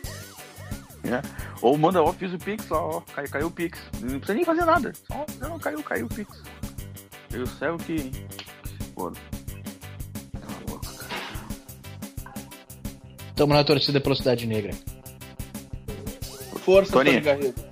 Ou 1.61 1.77
manda, 1.77 2.03
ó, 2.03 2.13
fiz 2.13 2.33
o 2.33 2.39
Pix, 2.39 2.71
ó, 2.71 2.97
ó, 2.97 3.01
caiu, 3.01 3.29
caiu 3.31 3.47
o 3.49 3.51
Pix. 3.51 3.79
Não 4.01 4.19
precisa 4.19 4.35
nem 4.35 4.45
fazer 4.45 4.65
nada. 4.65 4.93
Só, 4.95 5.27
não, 5.41 5.59
caiu, 5.59 5.83
caiu 5.83 6.07
o 6.07 6.09
Pix. 6.09 6.43
O 7.35 7.47
céu 7.47 7.77
que. 7.79 8.11
foda. 8.95 9.19
Tá 10.33 10.49
louco, 10.69 10.87
cara. 10.97 11.13
Tamo 13.35 13.55
na 13.55 13.65
torcida 13.65 14.01
pela 14.01 14.15
Cidade 14.15 14.47
Negra. 14.47 14.73
Força, 16.59 16.93
Tony. 16.93 17.11
Tony 17.11 17.21
Garrido. 17.23 17.65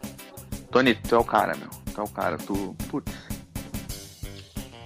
Tony, 0.71 0.95
tu 0.95 1.14
é 1.14 1.19
o 1.19 1.25
cara, 1.25 1.57
meu. 1.57 1.69
Tu 1.69 2.01
é 2.01 2.05
o 2.05 2.09
cara. 2.09 2.38
Tu. 2.38 2.77
Putz. 2.88 3.12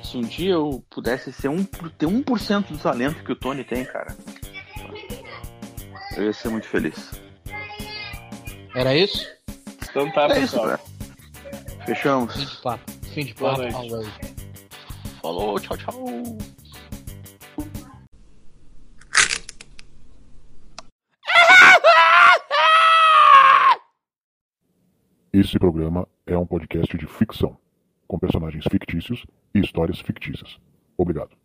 Se 0.03 0.17
um 0.17 0.23
dia 0.23 0.53
eu 0.53 0.85
pudesse 0.91 1.33
ser 1.33 1.49
um, 1.49 1.65
ter 1.65 2.07
1% 2.07 2.69
do 2.69 2.79
talento 2.79 3.25
que 3.25 3.33
o 3.33 3.37
Tony 3.37 3.65
tem, 3.65 3.85
cara. 3.85 4.15
Eu 6.17 6.25
ia 6.25 6.33
ser 6.33 6.49
muito 6.49 6.69
feliz. 6.69 7.11
Era 8.75 8.95
isso? 8.97 9.27
Então 9.91 10.11
tá, 10.13 10.23
É 10.27 10.41
isso, 10.41 10.57
pessoal. 10.57 10.67
cara. 10.67 10.81
Fechamos. 11.87 12.35
Fim 12.35 12.45
de 12.47 12.57
papo. 12.63 12.93
Fim 13.13 13.25
de 13.25 13.35
papo. 13.35 13.63
Falou, 15.23 15.61
tchau, 15.61 15.77
tchau. 15.77 16.05
Esse 25.33 25.59
programa 25.59 26.07
é 26.27 26.37
um 26.39 26.47
podcast 26.47 26.97
de 26.97 27.07
ficção, 27.07 27.57
com 28.07 28.19
personagens 28.19 28.65
fictícios 28.71 29.25
e 29.55 29.61
histórias 29.61 30.01
fictícias. 30.01 30.59
Obrigado. 30.97 31.37